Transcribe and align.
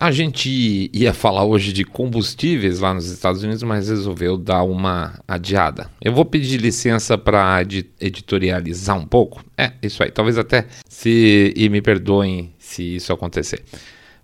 A 0.00 0.12
gente 0.12 0.88
ia 0.94 1.12
falar 1.12 1.44
hoje 1.44 1.72
de 1.72 1.82
combustíveis 1.82 2.78
lá 2.78 2.94
nos 2.94 3.10
Estados 3.10 3.42
Unidos, 3.42 3.64
mas 3.64 3.88
resolveu 3.88 4.38
dar 4.38 4.62
uma 4.62 5.18
adiada. 5.26 5.90
Eu 6.00 6.12
vou 6.12 6.24
pedir 6.24 6.58
licença 6.58 7.18
para 7.18 7.60
editorializar 8.00 8.96
um 8.96 9.04
pouco. 9.04 9.44
É, 9.56 9.72
isso 9.82 10.00
aí. 10.00 10.12
Talvez 10.12 10.38
até 10.38 10.66
se 10.88 11.52
e 11.56 11.68
me 11.68 11.82
perdoem 11.82 12.54
se 12.60 12.94
isso 12.94 13.12
acontecer. 13.12 13.64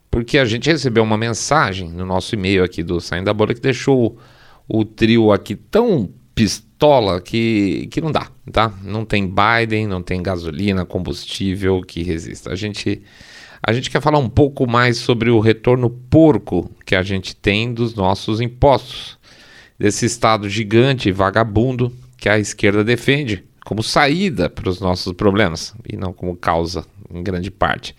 Porque 0.09 0.39
a 0.39 0.45
gente 0.45 0.71
recebeu 0.71 1.03
uma 1.03 1.19
mensagem 1.19 1.91
no 1.91 2.07
nosso 2.07 2.37
e-mail 2.37 2.63
aqui 2.63 2.81
do 2.81 3.01
Saindo 3.01 3.25
da 3.25 3.35
Bolha 3.35 3.53
que 3.53 3.61
deixou 3.61 4.17
o, 4.69 4.79
o 4.79 4.85
trio 4.85 5.33
aqui 5.33 5.57
tão 5.57 6.09
pistola 6.37 7.21
que, 7.21 7.89
que 7.91 8.01
não 8.01 8.13
dá, 8.13 8.29
tá? 8.53 8.73
Não 8.81 9.05
tem 9.05 9.27
Biden, 9.29 9.89
não 9.89 10.05
tem 10.05 10.23
gasolina, 10.23 10.85
combustível 10.85 11.83
que 11.83 12.05
resista. 12.05 12.53
A 12.53 12.55
gente 12.55 13.03
a 13.67 13.73
gente 13.73 13.91
quer 13.91 14.03
falar 14.03 14.19
um 14.19 14.29
pouco 14.29 14.67
mais 14.67 14.99
sobre 14.99 15.31
o 15.31 15.41
retorno 15.41 15.89
porco 15.89 16.71
que 16.85 16.95
a 16.95 17.03
gente 17.03 17.35
tem 17.35 17.73
dos 17.73 17.95
nossos 17.95 18.41
impostos, 18.41 19.19
desse 19.79 20.05
Estado 20.05 20.49
gigante 20.49 21.09
e 21.09 21.13
vagabundo 21.13 21.91
que 22.17 22.29
a 22.29 22.39
esquerda 22.39 22.85
defende 22.85 23.43
como 23.65 23.83
saída 23.83 24.51
para 24.51 24.69
os 24.69 24.81
nossos 24.81 25.15
problemas 25.15 25.75
e 25.91 25.97
não 25.97 26.13
como 26.13 26.37
causa, 26.37 26.85
em 27.13 27.23
grande 27.23 27.51
parte. 27.51 27.97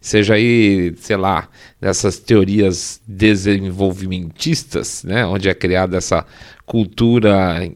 Seja 0.00 0.34
aí, 0.34 0.94
sei 0.96 1.16
lá, 1.16 1.48
dessas 1.80 2.18
teorias 2.18 3.02
desenvolvimentistas, 3.06 5.02
né, 5.04 5.26
onde 5.26 5.48
é 5.48 5.54
criada 5.54 5.98
essa 5.98 6.24
cultura 6.64 7.68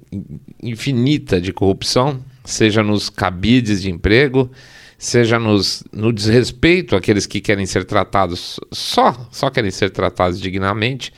infinita 0.62 1.40
de 1.40 1.52
corrupção, 1.52 2.24
seja 2.44 2.82
nos 2.82 3.10
cabides 3.10 3.82
de 3.82 3.90
emprego, 3.90 4.50
seja 4.98 5.38
nos, 5.38 5.84
no 5.92 6.12
desrespeito 6.12 6.96
àqueles 6.96 7.26
que 7.26 7.40
querem 7.40 7.66
ser 7.66 7.84
tratados 7.84 8.58
só, 8.72 9.28
só 9.30 9.50
querem 9.50 9.70
ser 9.70 9.90
tratados 9.90 10.40
dignamente, 10.40 11.12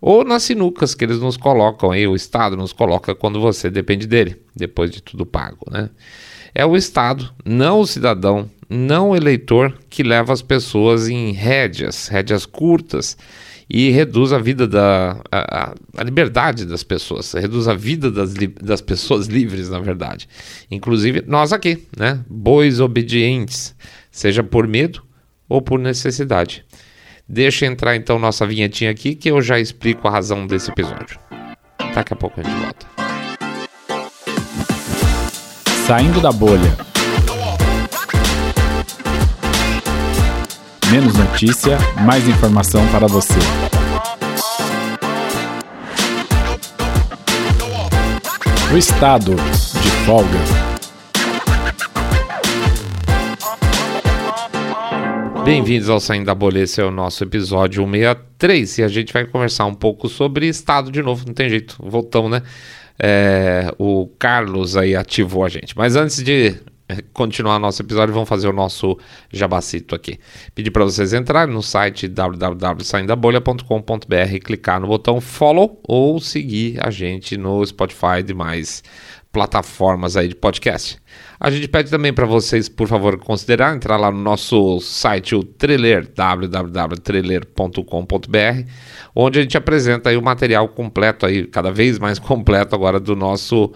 ou 0.00 0.24
nas 0.24 0.42
sinucas 0.42 0.94
que 0.94 1.04
eles 1.04 1.18
nos 1.18 1.36
colocam 1.36 1.90
aí, 1.90 2.06
o 2.06 2.16
Estado 2.16 2.56
nos 2.56 2.72
coloca 2.72 3.14
quando 3.14 3.40
você 3.40 3.68
depende 3.68 4.06
dele, 4.06 4.40
depois 4.56 4.90
de 4.90 5.02
tudo 5.02 5.26
pago, 5.26 5.66
né? 5.70 5.90
É 6.54 6.66
o 6.66 6.76
Estado, 6.76 7.32
não 7.44 7.80
o 7.80 7.86
cidadão, 7.86 8.50
não 8.68 9.10
o 9.10 9.16
eleitor, 9.16 9.76
que 9.88 10.02
leva 10.02 10.32
as 10.32 10.42
pessoas 10.42 11.08
em 11.08 11.32
rédeas, 11.32 12.08
rédeas 12.08 12.44
curtas, 12.44 13.16
e 13.70 13.90
reduz 13.90 14.32
a 14.32 14.38
vida 14.38 14.66
da 14.66 15.20
a, 15.30 15.72
a, 15.96 16.02
liberdade 16.02 16.66
das 16.66 16.82
pessoas, 16.82 17.32
reduz 17.32 17.68
a 17.68 17.74
vida 17.74 18.10
das, 18.10 18.34
das 18.60 18.80
pessoas 18.80 19.28
livres, 19.28 19.70
na 19.70 19.78
verdade. 19.78 20.28
Inclusive 20.68 21.22
nós 21.24 21.52
aqui, 21.52 21.86
né? 21.96 22.20
Bois 22.28 22.80
obedientes, 22.80 23.76
seja 24.10 24.42
por 24.42 24.66
medo 24.66 25.02
ou 25.48 25.62
por 25.62 25.78
necessidade. 25.78 26.64
Deixa 27.28 27.64
entrar 27.64 27.94
então 27.94 28.18
nossa 28.18 28.44
vinhetinha 28.44 28.90
aqui 28.90 29.14
que 29.14 29.30
eu 29.30 29.40
já 29.40 29.60
explico 29.60 30.08
a 30.08 30.10
razão 30.10 30.48
desse 30.48 30.68
episódio. 30.68 31.16
Daqui 31.94 32.12
a 32.12 32.16
pouco 32.16 32.40
a 32.40 32.42
gente 32.42 32.56
volta. 32.56 32.86
Saindo 35.86 36.20
da 36.20 36.32
bolha. 36.32 36.89
Menos 40.90 41.14
notícia, 41.14 41.78
mais 42.04 42.26
informação 42.26 42.84
para 42.88 43.06
você. 43.06 43.38
O 48.74 48.76
estado 48.76 49.36
de 49.36 49.90
folga. 50.04 50.28
Bem-vindos 55.44 55.88
ao 55.88 56.00
Saindo 56.00 56.26
da 56.26 56.34
Bolha, 56.34 56.58
esse 56.58 56.80
é 56.80 56.84
o 56.84 56.90
nosso 56.90 57.22
episódio 57.22 57.84
163 57.84 58.78
e 58.78 58.82
a 58.82 58.88
gente 58.88 59.12
vai 59.12 59.24
conversar 59.24 59.66
um 59.66 59.74
pouco 59.74 60.08
sobre 60.08 60.48
estado 60.48 60.90
de 60.90 61.00
novo, 61.02 61.24
não 61.24 61.34
tem 61.34 61.48
jeito, 61.48 61.76
voltamos, 61.78 62.32
né? 62.32 62.42
É, 62.98 63.72
o 63.78 64.08
Carlos 64.18 64.76
aí 64.76 64.96
ativou 64.96 65.44
a 65.44 65.48
gente. 65.48 65.76
Mas 65.76 65.94
antes 65.94 66.20
de 66.20 66.56
continuar 67.12 67.58
nosso 67.58 67.82
episódio, 67.82 68.14
vamos 68.14 68.28
fazer 68.28 68.48
o 68.48 68.52
nosso 68.52 68.98
jabacito 69.32 69.94
aqui. 69.94 70.18
Pedir 70.54 70.70
para 70.70 70.84
vocês 70.84 71.12
entrarem 71.12 71.54
no 71.54 71.62
site 71.62 72.08
www.saindabolha.com.br, 72.08 74.38
clicar 74.44 74.80
no 74.80 74.86
botão 74.86 75.20
follow 75.20 75.80
ou 75.86 76.18
seguir 76.20 76.78
a 76.80 76.90
gente 76.90 77.36
no 77.36 77.64
Spotify 77.64 78.20
e 78.20 78.22
demais 78.22 78.82
plataformas 79.32 80.16
aí 80.16 80.28
de 80.28 80.34
podcast. 80.34 80.98
A 81.38 81.50
gente 81.50 81.68
pede 81.68 81.90
também 81.90 82.12
para 82.12 82.26
vocês, 82.26 82.68
por 82.68 82.88
favor, 82.88 83.16
considerar 83.18 83.74
entrar 83.74 83.96
lá 83.96 84.10
no 84.10 84.20
nosso 84.20 84.80
site, 84.80 85.34
o 85.34 85.42
Trailer, 85.42 86.06
www.trailer.com.br, 86.14 88.68
onde 89.14 89.38
a 89.38 89.42
gente 89.42 89.56
apresenta 89.56 90.10
aí 90.10 90.16
o 90.16 90.22
material 90.22 90.68
completo 90.68 91.24
aí, 91.24 91.46
cada 91.46 91.70
vez 91.70 91.98
mais 91.98 92.18
completo 92.20 92.74
agora 92.74 92.98
do 92.98 93.14
nosso 93.14 93.72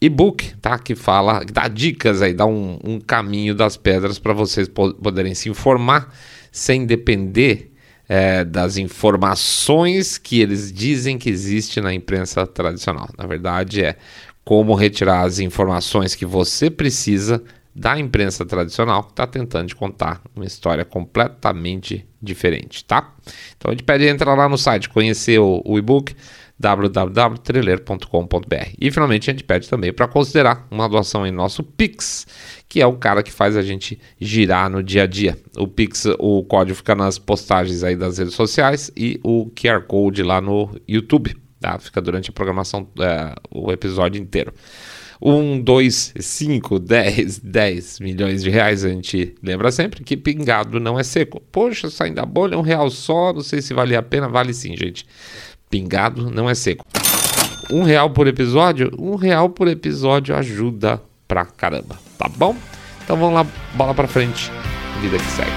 e-book, 0.00 0.54
tá? 0.56 0.78
Que 0.78 0.94
fala, 0.94 1.42
dá 1.50 1.68
dicas 1.68 2.22
aí, 2.22 2.34
dá 2.34 2.46
um, 2.46 2.78
um 2.84 3.00
caminho 3.00 3.54
das 3.54 3.76
pedras 3.76 4.18
para 4.18 4.32
vocês 4.32 4.68
poderem 4.68 5.34
se 5.34 5.48
informar 5.48 6.14
sem 6.52 6.86
depender 6.86 7.72
é, 8.08 8.44
das 8.44 8.76
informações 8.76 10.18
que 10.18 10.40
eles 10.40 10.72
dizem 10.72 11.18
que 11.18 11.28
existe 11.28 11.80
na 11.80 11.92
imprensa 11.92 12.46
tradicional. 12.46 13.08
Na 13.16 13.26
verdade, 13.26 13.82
é 13.82 13.96
como 14.44 14.74
retirar 14.74 15.22
as 15.22 15.38
informações 15.38 16.14
que 16.14 16.24
você 16.24 16.70
precisa 16.70 17.42
da 17.74 17.98
imprensa 17.98 18.46
tradicional 18.46 19.02
que 19.02 19.10
está 19.10 19.26
tentando 19.26 19.68
te 19.68 19.76
contar 19.76 20.22
uma 20.34 20.46
história 20.46 20.82
completamente 20.82 22.06
diferente, 22.22 22.82
tá? 22.84 23.12
Então 23.56 23.70
a 23.70 23.74
gente 23.74 23.84
pede 23.84 24.06
entrar 24.06 24.34
lá 24.34 24.48
no 24.48 24.56
site, 24.56 24.88
conhecer 24.88 25.38
o, 25.38 25.60
o 25.62 25.76
e-book 25.76 26.14
www.treleiro.com.br. 26.58 28.70
E 28.80 28.90
finalmente 28.90 29.30
a 29.30 29.32
gente 29.32 29.44
pede 29.44 29.68
também 29.68 29.92
para 29.92 30.08
considerar 30.08 30.66
uma 30.70 30.88
doação 30.88 31.26
em 31.26 31.30
nosso 31.30 31.62
Pix, 31.62 32.26
que 32.68 32.80
é 32.80 32.86
o 32.86 32.94
cara 32.94 33.22
que 33.22 33.30
faz 33.30 33.54
a 33.56 33.62
gente 33.62 34.00
girar 34.18 34.70
no 34.70 34.82
dia 34.82 35.02
a 35.02 35.06
dia. 35.06 35.38
O 35.56 35.68
Pix, 35.68 36.06
o 36.18 36.42
código 36.44 36.76
fica 36.76 36.94
nas 36.94 37.18
postagens 37.18 37.84
aí 37.84 37.94
das 37.94 38.16
redes 38.18 38.32
sociais 38.34 38.90
e 38.96 39.20
o 39.22 39.50
QR 39.50 39.82
Code 39.82 40.22
lá 40.22 40.40
no 40.40 40.70
YouTube, 40.88 41.36
tá? 41.60 41.78
Fica 41.78 42.00
durante 42.00 42.30
a 42.30 42.32
programação, 42.32 42.88
é, 43.00 43.34
o 43.50 43.70
episódio 43.70 44.18
inteiro. 44.20 44.54
1, 45.20 45.60
2, 45.62 46.14
5, 46.18 46.78
10, 46.78 47.38
10 47.38 48.00
milhões 48.00 48.42
de 48.42 48.50
reais, 48.50 48.84
a 48.84 48.90
gente 48.90 49.34
lembra 49.42 49.72
sempre 49.72 50.04
que 50.04 50.14
pingado 50.14 50.78
não 50.78 50.98
é 50.98 51.02
seco. 51.02 51.40
Poxa, 51.50 51.88
saindo 51.88 52.16
da 52.16 52.26
bolha, 52.26 52.58
um 52.58 52.62
real 52.62 52.90
só, 52.90 53.32
não 53.32 53.40
sei 53.40 53.62
se 53.62 53.72
vale 53.72 53.96
a 53.96 54.02
pena. 54.02 54.28
Vale 54.28 54.52
sim, 54.52 54.76
gente 54.76 55.06
pingado 55.70 56.30
não 56.30 56.48
é 56.48 56.54
seco. 56.54 56.84
Um 57.70 57.82
real 57.82 58.10
por 58.10 58.26
episódio? 58.26 58.90
Um 58.98 59.16
real 59.16 59.50
por 59.50 59.68
episódio 59.68 60.36
ajuda 60.36 61.02
pra 61.26 61.44
caramba, 61.44 61.96
tá 62.16 62.28
bom? 62.28 62.56
Então 63.04 63.16
vamos 63.16 63.34
lá, 63.34 63.46
bola 63.74 63.94
pra 63.94 64.06
frente, 64.06 64.50
vida 65.00 65.18
que 65.18 65.30
segue. 65.32 65.50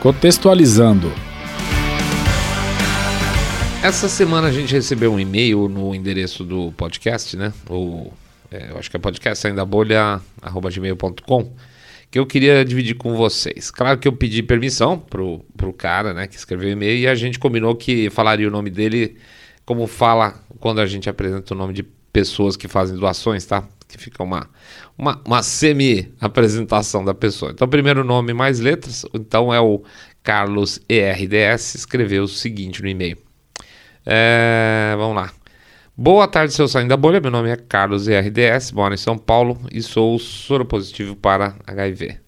Contextualizando. 0.00 1.12
Essa 3.82 4.08
semana 4.08 4.48
a 4.48 4.52
gente 4.52 4.72
recebeu 4.72 5.12
um 5.12 5.20
e-mail 5.20 5.68
no 5.68 5.94
endereço 5.94 6.44
do 6.44 6.72
podcast, 6.76 7.36
né? 7.36 7.52
Ou 7.68 8.12
é, 8.50 8.70
eu 8.70 8.78
acho 8.78 8.90
que 8.90 8.96
é 8.96 9.00
podcast 9.00 9.46
ainda 9.46 9.64
bolha, 9.64 10.20
arroba 10.40 10.70
gmail.com 10.70 11.52
que 12.12 12.18
eu 12.18 12.26
queria 12.26 12.62
dividir 12.62 12.94
com 12.94 13.16
vocês. 13.16 13.70
Claro 13.70 13.98
que 13.98 14.06
eu 14.06 14.12
pedi 14.12 14.42
permissão 14.42 14.98
pro, 14.98 15.42
pro 15.56 15.72
cara, 15.72 16.12
né, 16.12 16.26
que 16.26 16.36
escreveu 16.36 16.68
o 16.68 16.72
e-mail 16.72 16.98
e 16.98 17.08
a 17.08 17.14
gente 17.14 17.38
combinou 17.38 17.74
que 17.74 18.10
falaria 18.10 18.46
o 18.46 18.50
nome 18.50 18.68
dele 18.68 19.16
como 19.64 19.86
fala 19.86 20.34
quando 20.60 20.82
a 20.82 20.86
gente 20.86 21.08
apresenta 21.08 21.54
o 21.54 21.56
nome 21.56 21.72
de 21.72 21.82
pessoas 22.12 22.54
que 22.54 22.68
fazem 22.68 22.98
doações, 22.98 23.46
tá? 23.46 23.66
Que 23.88 23.96
fica 23.96 24.22
uma, 24.22 24.46
uma, 24.98 25.22
uma 25.24 25.42
semi-apresentação 25.42 27.02
da 27.02 27.14
pessoa. 27.14 27.52
Então, 27.52 27.66
primeiro 27.66 28.04
nome 28.04 28.34
mais 28.34 28.60
letras, 28.60 29.06
então 29.14 29.52
é 29.52 29.60
o 29.60 29.82
Carlos 30.22 30.80
ERDS, 30.90 31.76
escreveu 31.76 32.24
o 32.24 32.28
seguinte 32.28 32.82
no 32.82 32.88
e-mail. 32.88 33.16
É, 34.04 34.94
vamos 34.98 35.16
lá. 35.16 35.32
Boa 35.94 36.26
tarde, 36.26 36.54
seu 36.54 36.66
saindo 36.66 36.88
da 36.88 36.96
bolha. 36.96 37.20
Meu 37.20 37.30
nome 37.30 37.50
é 37.50 37.56
Carlos 37.56 38.08
ERDS, 38.08 38.72
moro 38.72 38.94
em 38.94 38.96
São 38.96 39.18
Paulo 39.18 39.60
e 39.70 39.82
sou 39.82 40.18
soropositivo 40.18 41.14
para 41.14 41.54
HIV. 41.66 42.18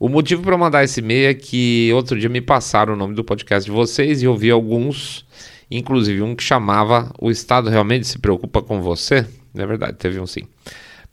O 0.00 0.08
motivo 0.08 0.42
para 0.42 0.58
mandar 0.58 0.82
esse 0.82 0.98
e-mail 0.98 1.30
é 1.30 1.34
que 1.34 1.92
outro 1.94 2.18
dia 2.18 2.28
me 2.28 2.40
passaram 2.40 2.94
o 2.94 2.96
nome 2.96 3.14
do 3.14 3.22
podcast 3.22 3.64
de 3.64 3.70
vocês 3.70 4.20
e 4.20 4.26
ouvi 4.26 4.50
alguns, 4.50 5.24
inclusive 5.70 6.22
um 6.22 6.34
que 6.34 6.42
chamava 6.42 7.12
O 7.20 7.30
Estado 7.30 7.70
realmente 7.70 8.04
se 8.04 8.18
preocupa 8.18 8.60
com 8.62 8.82
você? 8.82 9.24
É 9.54 9.64
verdade, 9.64 9.96
teve 9.96 10.18
um 10.18 10.26
sim. 10.26 10.48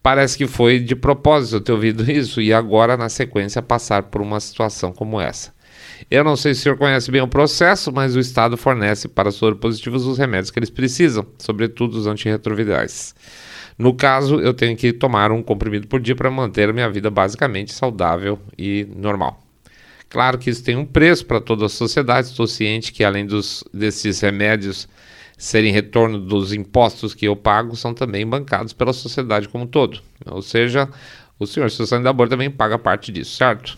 Parece 0.02 0.40
que 0.40 0.48
foi 0.48 0.80
de 0.80 0.96
propósito 0.96 1.58
eu 1.58 1.62
ter 1.62 1.72
ouvido 1.72 2.12
isso 2.12 2.42
e 2.42 2.52
agora, 2.52 2.98
na 2.98 3.10
sequência, 3.10 3.62
passar 3.62 4.04
por 4.04 4.24
uma 4.24 4.40
situação 4.40 4.92
como 4.92 5.22
essa. 5.22 5.54
Eu 6.10 6.24
não 6.24 6.36
sei 6.36 6.54
se 6.54 6.62
o 6.62 6.64
senhor 6.64 6.78
conhece 6.78 7.12
bem 7.12 7.22
o 7.22 7.28
processo, 7.28 7.92
mas 7.92 8.16
o 8.16 8.20
Estado 8.20 8.58
fornece 8.58 9.08
para 9.08 9.32
soropositivos 9.32 10.06
os 10.06 10.18
remédios 10.18 10.52
que 10.52 10.60
eles 10.60 10.70
precisam, 10.70 11.26
sobretudo 11.38 11.98
os 11.98 12.08
antirretrovirais. 12.08 13.16
No 13.78 13.94
caso, 13.94 14.40
eu 14.40 14.54
tenho 14.54 14.78
que 14.78 14.94
tomar 14.94 15.32
um 15.32 15.44
comprimido 15.44 15.88
por 15.88 16.00
dia 16.00 16.16
para 16.16 16.32
manter 16.32 16.70
a 16.70 16.74
minha 16.74 16.90
vida 16.90 17.10
basicamente 17.10 17.74
saudável 17.74 18.40
e 18.58 18.88
normal. 18.96 19.42
Claro 20.08 20.38
que 20.38 20.50
isso 20.50 20.64
tem 20.64 20.78
um 20.78 20.86
preço 20.86 21.26
para 21.26 21.42
toda 21.42 21.66
a 21.66 21.70
sociedade, 21.70 22.28
estou 22.28 22.48
ciente 22.48 22.94
que 22.94 23.04
além 23.04 23.26
dos, 23.26 23.64
desses 23.74 24.22
remédios 24.22 24.88
serem 25.38 25.74
retorno 25.74 26.20
dos 26.20 26.54
impostos 26.54 27.14
que 27.14 27.28
eu 27.28 27.36
pago, 27.36 27.76
são 27.76 27.94
também 27.94 28.26
bancados 28.26 28.72
pela 28.72 28.94
sociedade 28.94 29.50
como 29.50 29.66
um 29.66 29.68
todo. 29.68 30.02
Ou 30.26 30.42
seja, 30.42 30.90
o 31.38 31.46
senhor 31.46 31.70
da 32.02 32.14
Boa 32.14 32.30
também 32.30 32.50
paga 32.50 32.80
parte 32.80 33.12
disso, 33.12 33.36
certo? 33.36 33.78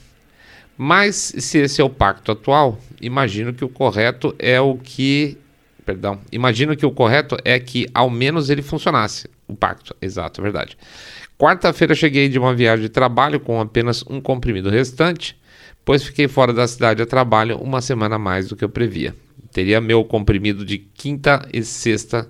Mas 0.78 1.34
se 1.38 1.58
esse 1.58 1.82
é 1.82 1.84
o 1.84 1.90
pacto 1.90 2.32
atual, 2.32 2.80
imagino 3.02 3.54
que 3.54 3.66
o 3.66 3.70
correto 3.70 4.36
é 4.38 4.62
o 4.62 4.76
que. 4.76 5.38
Perdão. 5.84 6.20
Imagino 6.32 6.76
que 6.76 6.86
o 6.86 6.92
correto 6.92 7.36
é 7.44 7.60
que 7.60 7.88
ao 7.94 8.10
menos 8.10 8.50
ele 8.50 8.62
funcionasse. 8.62 9.28
O 9.48 9.56
pacto, 9.56 9.96
exato, 10.02 10.42
é 10.42 10.44
verdade. 10.44 10.78
Quarta-feira 11.38 11.96
cheguei 11.96 12.28
de 12.30 12.38
uma 12.38 12.54
viagem 12.54 12.84
de 12.84 12.90
trabalho 12.90 13.40
com 13.40 13.60
apenas 13.60 14.04
um 14.10 14.20
comprimido 14.20 14.70
restante, 14.70 15.40
pois 15.86 16.04
fiquei 16.04 16.28
fora 16.28 16.52
da 16.54 16.68
cidade 16.68 17.02
a 17.02 17.06
trabalho 17.06 17.58
uma 17.58 17.82
semana 17.82 18.16
a 18.16 18.20
mais 18.20 18.48
do 18.50 18.56
que 18.56 18.66
eu 18.66 18.70
previa. 18.70 19.16
Teria 19.52 19.80
meu 19.80 20.04
comprimido 20.04 20.66
de 20.66 20.78
quinta 20.78 21.48
e 21.54 21.64
sexta. 21.64 22.30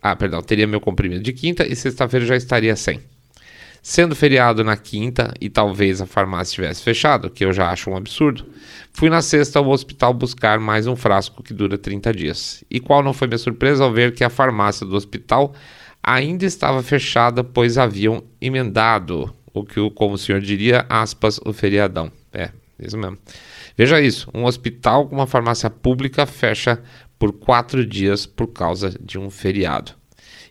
Ah, 0.00 0.14
perdão, 0.14 0.42
teria 0.42 0.66
meu 0.66 0.80
comprimido 0.80 1.22
de 1.22 1.32
quinta 1.32 1.66
e 1.66 1.74
sexta-feira 1.74 2.24
já 2.24 2.36
estaria 2.36 2.76
sem. 2.76 3.00
Sendo 3.84 4.14
feriado 4.14 4.62
na 4.62 4.76
quinta 4.76 5.34
e 5.40 5.50
talvez 5.50 6.00
a 6.00 6.06
farmácia 6.06 6.52
estivesse 6.52 6.82
fechada, 6.84 7.28
que 7.28 7.44
eu 7.44 7.52
já 7.52 7.68
acho 7.68 7.90
um 7.90 7.96
absurdo, 7.96 8.46
fui 8.92 9.10
na 9.10 9.20
sexta 9.20 9.58
ao 9.58 9.68
hospital 9.68 10.14
buscar 10.14 10.60
mais 10.60 10.86
um 10.86 10.94
frasco 10.94 11.42
que 11.42 11.52
dura 11.52 11.76
30 11.76 12.14
dias. 12.14 12.62
E 12.70 12.78
qual 12.78 13.02
não 13.02 13.12
foi 13.12 13.26
minha 13.26 13.38
surpresa 13.38 13.82
ao 13.82 13.92
ver 13.92 14.14
que 14.14 14.22
a 14.22 14.30
farmácia 14.30 14.86
do 14.86 14.94
hospital 14.94 15.52
ainda 16.00 16.44
estava 16.44 16.80
fechada, 16.80 17.42
pois 17.42 17.76
haviam 17.76 18.22
emendado 18.40 19.34
o 19.52 19.64
que, 19.64 19.90
como 19.90 20.14
o 20.14 20.18
senhor 20.18 20.40
diria, 20.40 20.86
aspas, 20.88 21.40
o 21.44 21.52
feriadão. 21.52 22.10
É, 22.32 22.50
isso 22.78 22.96
mesmo. 22.96 23.18
Veja 23.76 24.00
isso: 24.00 24.30
um 24.32 24.44
hospital 24.44 25.08
com 25.08 25.16
uma 25.16 25.26
farmácia 25.26 25.68
pública 25.68 26.24
fecha 26.24 26.80
por 27.18 27.32
quatro 27.32 27.84
dias 27.84 28.26
por 28.26 28.46
causa 28.46 28.90
de 29.00 29.18
um 29.18 29.28
feriado. 29.28 29.92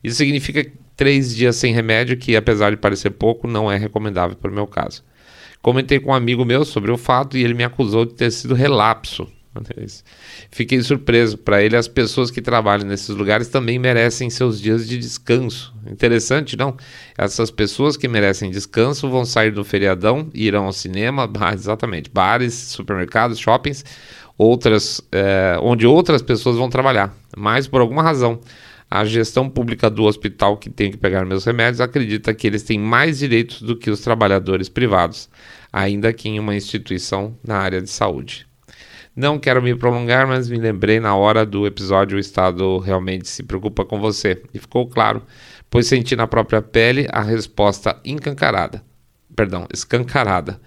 Isso 0.03 0.17
significa 0.17 0.69
três 1.01 1.35
dias 1.35 1.55
sem 1.55 1.73
remédio, 1.73 2.15
que 2.15 2.35
apesar 2.35 2.69
de 2.69 2.77
parecer 2.77 3.09
pouco, 3.09 3.47
não 3.47 3.71
é 3.71 3.75
recomendável 3.75 4.37
para 4.37 4.51
o 4.51 4.53
meu 4.53 4.67
caso. 4.67 5.03
Comentei 5.59 5.99
com 5.99 6.11
um 6.11 6.13
amigo 6.13 6.45
meu 6.45 6.63
sobre 6.63 6.91
o 6.91 6.97
fato 6.97 7.35
e 7.35 7.43
ele 7.43 7.55
me 7.55 7.63
acusou 7.63 8.05
de 8.05 8.13
ter 8.13 8.29
sido 8.29 8.53
relapso. 8.53 9.27
Fiquei 10.51 10.79
surpreso. 10.83 11.39
Para 11.39 11.63
ele, 11.63 11.75
as 11.75 11.87
pessoas 11.87 12.29
que 12.29 12.39
trabalham 12.39 12.85
nesses 12.85 13.09
lugares 13.09 13.47
também 13.47 13.79
merecem 13.79 14.29
seus 14.29 14.61
dias 14.61 14.87
de 14.87 14.95
descanso. 14.99 15.73
Interessante, 15.89 16.55
não? 16.55 16.77
Essas 17.17 17.49
pessoas 17.49 17.97
que 17.97 18.07
merecem 18.07 18.51
descanso 18.51 19.09
vão 19.09 19.25
sair 19.25 19.49
do 19.49 19.63
feriadão, 19.63 20.29
irão 20.35 20.65
ao 20.65 20.71
cinema, 20.71 21.27
exatamente, 21.51 22.11
bares, 22.13 22.53
supermercados, 22.53 23.39
shoppings, 23.39 23.83
outras, 24.37 25.01
é, 25.11 25.57
onde 25.63 25.87
outras 25.87 26.21
pessoas 26.21 26.57
vão 26.57 26.69
trabalhar. 26.69 27.11
Mas 27.35 27.67
por 27.67 27.81
alguma 27.81 28.03
razão, 28.03 28.39
a 28.91 29.05
gestão 29.05 29.49
pública 29.49 29.89
do 29.89 30.03
hospital 30.03 30.57
que 30.57 30.69
tem 30.69 30.91
que 30.91 30.97
pegar 30.97 31.25
meus 31.25 31.45
remédios 31.45 31.79
acredita 31.79 32.33
que 32.33 32.45
eles 32.45 32.61
têm 32.61 32.77
mais 32.77 33.19
direitos 33.19 33.61
do 33.61 33.77
que 33.77 33.89
os 33.89 34.01
trabalhadores 34.01 34.67
privados, 34.67 35.29
ainda 35.71 36.11
que 36.11 36.27
em 36.27 36.37
uma 36.37 36.53
instituição 36.53 37.37
na 37.41 37.57
área 37.57 37.81
de 37.81 37.89
saúde. 37.89 38.45
Não 39.15 39.39
quero 39.39 39.63
me 39.63 39.73
prolongar, 39.73 40.27
mas 40.27 40.49
me 40.49 40.57
lembrei 40.57 40.99
na 40.99 41.15
hora 41.15 41.45
do 41.45 41.65
episódio 41.65 42.17
o 42.17 42.19
Estado 42.19 42.79
realmente 42.79 43.29
se 43.29 43.43
preocupa 43.43 43.85
com 43.85 43.97
você. 43.97 44.41
E 44.53 44.59
ficou 44.59 44.85
claro, 44.87 45.23
pois 45.69 45.87
senti 45.87 46.13
na 46.13 46.27
própria 46.27 46.61
pele 46.61 47.07
a 47.11 47.21
resposta 47.21 47.97
encancarada. 48.03 48.83
Perdão, 49.33 49.67
escancarada. 49.73 50.59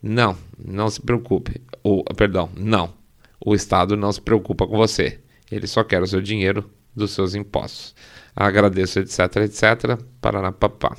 Não, 0.00 0.36
não 0.56 0.88
se 0.88 1.00
preocupe. 1.00 1.60
O, 1.82 2.04
perdão, 2.14 2.48
não. 2.56 2.94
O 3.44 3.56
Estado 3.56 3.96
não 3.96 4.12
se 4.12 4.20
preocupa 4.20 4.68
com 4.68 4.76
você. 4.76 5.18
Ele 5.50 5.66
só 5.66 5.82
quer 5.82 6.00
o 6.00 6.06
seu 6.06 6.20
dinheiro 6.20 6.70
dos 6.94 7.12
seus 7.12 7.34
impostos. 7.34 7.94
Agradeço, 8.34 8.98
etc, 8.98 9.36
etc. 9.36 9.98
Paranapapá. 10.20 10.96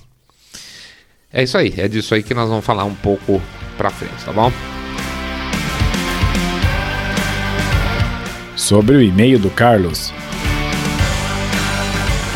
É 1.31 1.41
isso 1.41 1.57
aí, 1.57 1.73
é 1.77 1.87
disso 1.87 2.13
aí 2.13 2.21
que 2.21 2.33
nós 2.33 2.47
vamos 2.47 2.63
falar 2.63 2.83
um 2.83 2.93
pouco 2.93 3.41
pra 3.75 3.89
frente, 3.89 4.23
tá 4.23 4.31
bom? 4.31 4.51
Sobre 8.55 8.95
o 8.95 9.01
e-mail 9.01 9.39
do 9.39 9.49
Carlos. 9.49 10.13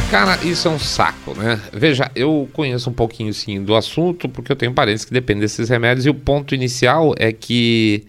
Cara, 0.09 0.43
isso 0.43 0.67
é 0.67 0.71
um 0.71 0.79
saco, 0.79 1.35
né? 1.35 1.61
Veja, 1.71 2.09
eu 2.15 2.49
conheço 2.53 2.89
um 2.89 2.93
pouquinho 2.93 3.33
sim 3.33 3.61
do 3.61 3.75
assunto, 3.75 4.27
porque 4.29 4.51
eu 4.51 4.55
tenho 4.55 4.73
parentes 4.73 5.05
que 5.05 5.13
dependem 5.13 5.41
desses 5.41 5.69
remédios, 5.69 6.05
e 6.05 6.09
o 6.09 6.13
ponto 6.13 6.55
inicial 6.55 7.13
é 7.17 7.31
que 7.31 8.07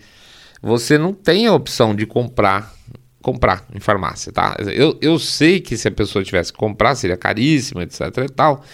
você 0.63 0.97
não 0.97 1.13
tem 1.13 1.49
a 1.49 1.53
opção 1.53 1.95
de 1.95 2.07
comprar 2.07 2.73
comprar 3.29 3.67
em 3.75 3.79
farmácia, 3.79 4.33
tá? 4.33 4.57
Eu, 4.75 4.97
eu 5.03 5.19
sei 5.19 5.61
que 5.61 5.77
se 5.77 5.87
a 5.87 5.91
pessoa 5.91 6.25
tivesse 6.25 6.51
que 6.51 6.59
comprar, 6.59 6.95
seria 6.95 7.17
caríssimo, 7.17 7.83
etc 7.83 8.01
e 8.25 8.29
tal. 8.29 8.65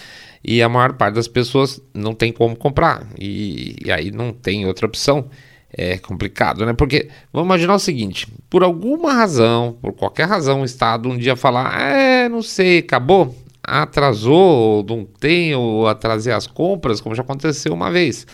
E 0.45 0.63
a 0.63 0.69
maior 0.69 0.93
parte 0.93 1.17
das 1.17 1.27
pessoas 1.27 1.81
não 1.93 2.15
tem 2.15 2.33
como 2.33 2.55
comprar. 2.55 3.05
E, 3.19 3.77
e 3.85 3.91
aí 3.91 4.13
não 4.13 4.33
tem 4.33 4.65
outra 4.65 4.87
opção. 4.87 5.29
É 5.77 5.99
complicado, 5.99 6.65
né? 6.65 6.73
Porque 6.73 7.09
vamos 7.33 7.49
imaginar 7.49 7.75
o 7.75 7.81
seguinte: 7.81 8.29
por 8.49 8.63
alguma 8.63 9.13
razão, 9.13 9.77
por 9.83 9.93
qualquer 9.93 10.29
razão, 10.29 10.61
o 10.61 10.65
Estado 10.65 11.09
um 11.09 11.19
dia 11.19 11.35
falar, 11.35 11.81
é, 11.81 12.29
não 12.29 12.43
sei, 12.43 12.79
acabou, 12.79 13.35
atrasou, 13.61 14.85
não 14.89 15.05
tem, 15.05 15.53
ou 15.57 15.89
atrasei 15.89 16.33
as 16.33 16.47
compras, 16.47 17.01
como 17.01 17.13
já 17.17 17.23
aconteceu 17.23 17.73
uma 17.73 17.91
vez. 17.91 18.25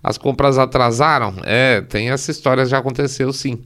As 0.00 0.16
compras 0.16 0.56
atrasaram, 0.56 1.34
é, 1.42 1.80
tem 1.80 2.10
essa 2.10 2.30
história, 2.30 2.64
já 2.64 2.78
aconteceu 2.78 3.32
sim 3.32 3.58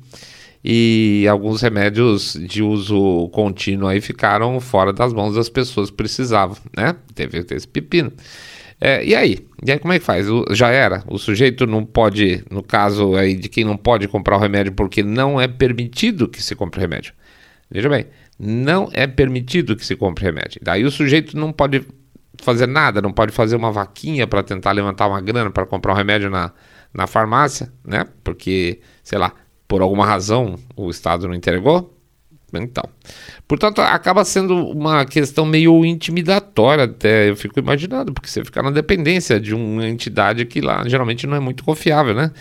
e 0.64 1.26
alguns 1.28 1.62
remédios 1.62 2.34
de 2.34 2.62
uso 2.62 3.28
contínuo 3.32 3.88
aí 3.88 4.00
ficaram 4.00 4.58
fora 4.60 4.92
das 4.92 5.12
mãos 5.12 5.34
das 5.34 5.48
pessoas 5.48 5.90
que 5.90 5.96
precisavam, 5.96 6.56
né? 6.76 6.96
Teve 7.14 7.44
esse 7.50 7.68
pepino. 7.68 8.12
É, 8.80 9.04
e 9.04 9.14
aí? 9.14 9.46
E 9.64 9.72
aí 9.72 9.78
como 9.78 9.92
é 9.92 9.98
que 9.98 10.04
faz? 10.04 10.28
O, 10.28 10.44
já 10.52 10.68
era? 10.68 11.02
O 11.08 11.18
sujeito 11.18 11.66
não 11.66 11.84
pode, 11.84 12.44
no 12.50 12.62
caso 12.62 13.14
aí 13.16 13.34
de 13.34 13.48
quem 13.48 13.64
não 13.64 13.76
pode 13.76 14.06
comprar 14.06 14.36
o 14.36 14.40
remédio 14.40 14.72
porque 14.72 15.02
não 15.02 15.40
é 15.40 15.48
permitido 15.48 16.28
que 16.28 16.42
se 16.42 16.54
compre 16.54 16.80
remédio. 16.80 17.12
Veja 17.70 17.88
bem, 17.88 18.06
não 18.38 18.88
é 18.92 19.06
permitido 19.06 19.76
que 19.76 19.84
se 19.84 19.96
compre 19.96 20.24
remédio. 20.24 20.60
Daí 20.62 20.84
o 20.84 20.90
sujeito 20.90 21.36
não 21.36 21.52
pode 21.52 21.84
fazer 22.40 22.66
nada, 22.66 23.02
não 23.02 23.12
pode 23.12 23.32
fazer 23.32 23.56
uma 23.56 23.72
vaquinha 23.72 24.26
para 24.26 24.42
tentar 24.42 24.72
levantar 24.72 25.08
uma 25.08 25.20
grana 25.20 25.50
para 25.50 25.66
comprar 25.66 25.92
um 25.92 25.96
remédio 25.96 26.30
na, 26.30 26.52
na 26.94 27.06
farmácia, 27.06 27.72
né? 27.84 28.04
Porque, 28.22 28.80
sei 29.02 29.18
lá, 29.18 29.32
por 29.68 29.82
alguma 29.82 30.06
razão 30.06 30.56
o 30.74 30.90
Estado 30.90 31.28
não 31.28 31.34
entregou? 31.34 31.94
Então, 32.54 32.84
portanto, 33.46 33.82
acaba 33.82 34.24
sendo 34.24 34.68
uma 34.68 35.04
questão 35.04 35.44
meio 35.44 35.84
intimidatória, 35.84 36.84
até 36.84 37.28
eu 37.28 37.36
fico 37.36 37.58
imaginando, 37.58 38.10
porque 38.10 38.26
você 38.28 38.42
fica 38.42 38.62
na 38.62 38.70
dependência 38.70 39.38
de 39.38 39.54
uma 39.54 39.86
entidade 39.86 40.46
que 40.46 40.62
lá 40.62 40.82
geralmente 40.88 41.26
não 41.26 41.36
é 41.36 41.40
muito 41.40 41.62
confiável, 41.62 42.14
né? 42.14 42.32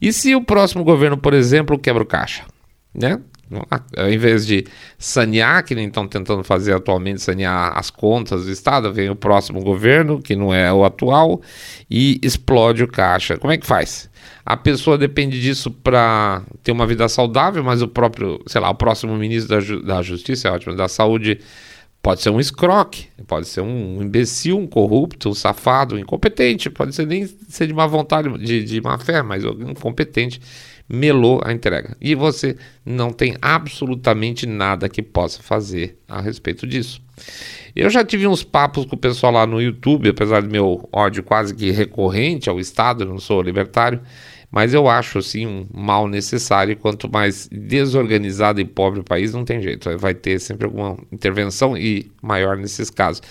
E 0.00 0.12
se 0.12 0.34
o 0.34 0.42
próximo 0.42 0.82
governo, 0.82 1.16
por 1.16 1.32
exemplo, 1.32 1.78
quebra 1.78 2.02
o 2.02 2.06
caixa, 2.06 2.44
né? 2.92 3.20
Ao 3.96 4.10
invés 4.10 4.46
de 4.46 4.64
sanear, 4.98 5.62
que 5.64 5.74
nem 5.74 5.86
estão 5.86 6.08
tentando 6.08 6.42
fazer 6.42 6.72
atualmente, 6.72 7.20
sanear 7.20 7.78
as 7.78 7.90
contas 7.90 8.46
do 8.46 8.50
Estado, 8.50 8.92
vem 8.92 9.10
o 9.10 9.16
próximo 9.16 9.62
governo, 9.62 10.20
que 10.20 10.34
não 10.34 10.52
é 10.52 10.72
o 10.72 10.84
atual, 10.84 11.40
e 11.88 12.18
explode 12.22 12.82
o 12.82 12.88
caixa. 12.88 13.36
Como 13.36 13.52
é 13.52 13.58
que 13.58 13.66
faz? 13.66 14.10
A 14.44 14.56
pessoa 14.56 14.98
depende 14.98 15.40
disso 15.40 15.70
para 15.70 16.42
ter 16.62 16.72
uma 16.72 16.86
vida 16.86 17.08
saudável, 17.08 17.62
mas 17.62 17.82
o 17.82 17.88
próprio, 17.88 18.42
sei 18.46 18.60
lá, 18.60 18.70
o 18.70 18.74
próximo 18.74 19.16
ministro 19.16 19.54
da, 19.54 19.60
Ju 19.60 19.82
da 19.82 20.02
Justiça, 20.02 20.48
é 20.48 20.50
ótimo, 20.50 20.74
da 20.74 20.88
Saúde, 20.88 21.38
pode 22.02 22.20
ser 22.20 22.30
um 22.30 22.40
escroque, 22.40 23.06
pode 23.26 23.46
ser 23.46 23.60
um 23.60 24.02
imbecil, 24.02 24.58
um 24.58 24.66
corrupto, 24.66 25.30
um 25.30 25.34
safado, 25.34 25.94
um 25.94 25.98
incompetente, 25.98 26.68
pode 26.68 26.94
ser 26.94 27.06
nem 27.06 27.26
ser 27.26 27.66
de 27.66 27.72
má 27.72 27.86
vontade, 27.86 28.36
de, 28.38 28.64
de 28.64 28.80
má 28.80 28.98
fé, 28.98 29.22
mas 29.22 29.44
um 29.44 29.70
incompetente 29.70 30.40
melou 30.92 31.40
a 31.42 31.50
entrega. 31.50 31.96
E 31.98 32.14
você 32.14 32.54
não 32.84 33.10
tem 33.10 33.34
absolutamente 33.40 34.46
nada 34.46 34.90
que 34.90 35.00
possa 35.00 35.42
fazer 35.42 35.98
a 36.06 36.20
respeito 36.20 36.66
disso. 36.66 37.00
Eu 37.74 37.88
já 37.88 38.04
tive 38.04 38.26
uns 38.26 38.44
papos 38.44 38.84
com 38.84 38.94
o 38.94 38.98
pessoal 38.98 39.32
lá 39.32 39.46
no 39.46 39.60
YouTube, 39.60 40.10
apesar 40.10 40.42
do 40.42 40.50
meu 40.50 40.86
ódio 40.92 41.22
quase 41.22 41.54
que 41.54 41.70
recorrente 41.70 42.50
ao 42.50 42.60
Estado, 42.60 43.04
eu 43.04 43.08
não 43.08 43.18
sou 43.18 43.40
libertário, 43.40 44.02
mas 44.50 44.74
eu 44.74 44.86
acho 44.86 45.18
assim 45.18 45.46
um 45.46 45.66
mal 45.72 46.06
necessário. 46.06 46.76
Quanto 46.76 47.10
mais 47.10 47.48
desorganizado 47.50 48.60
e 48.60 48.64
pobre 48.66 49.00
o 49.00 49.04
país, 49.04 49.32
não 49.32 49.46
tem 49.46 49.62
jeito. 49.62 49.96
Vai 49.96 50.12
ter 50.12 50.38
sempre 50.38 50.66
alguma 50.66 50.98
intervenção 51.10 51.74
e 51.74 52.12
maior 52.20 52.58
nesses 52.58 52.90
casos. 52.90 53.22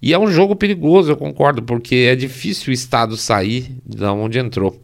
E 0.00 0.14
é 0.14 0.18
um 0.18 0.30
jogo 0.30 0.54
perigoso, 0.54 1.10
eu 1.10 1.16
concordo, 1.16 1.64
porque 1.64 2.06
é 2.08 2.14
difícil 2.14 2.70
o 2.70 2.72
Estado 2.72 3.16
sair 3.16 3.72
de 3.84 4.04
onde 4.04 4.38
entrou. 4.38 4.80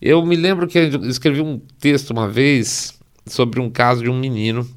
Eu 0.00 0.24
me 0.24 0.36
lembro 0.36 0.68
que 0.68 0.78
eu 0.78 1.04
escrevi 1.06 1.40
um 1.40 1.58
texto 1.80 2.10
uma 2.10 2.28
vez 2.28 2.98
sobre 3.26 3.60
um 3.60 3.68
caso 3.68 4.02
de 4.02 4.08
um 4.08 4.18
menino. 4.18 4.68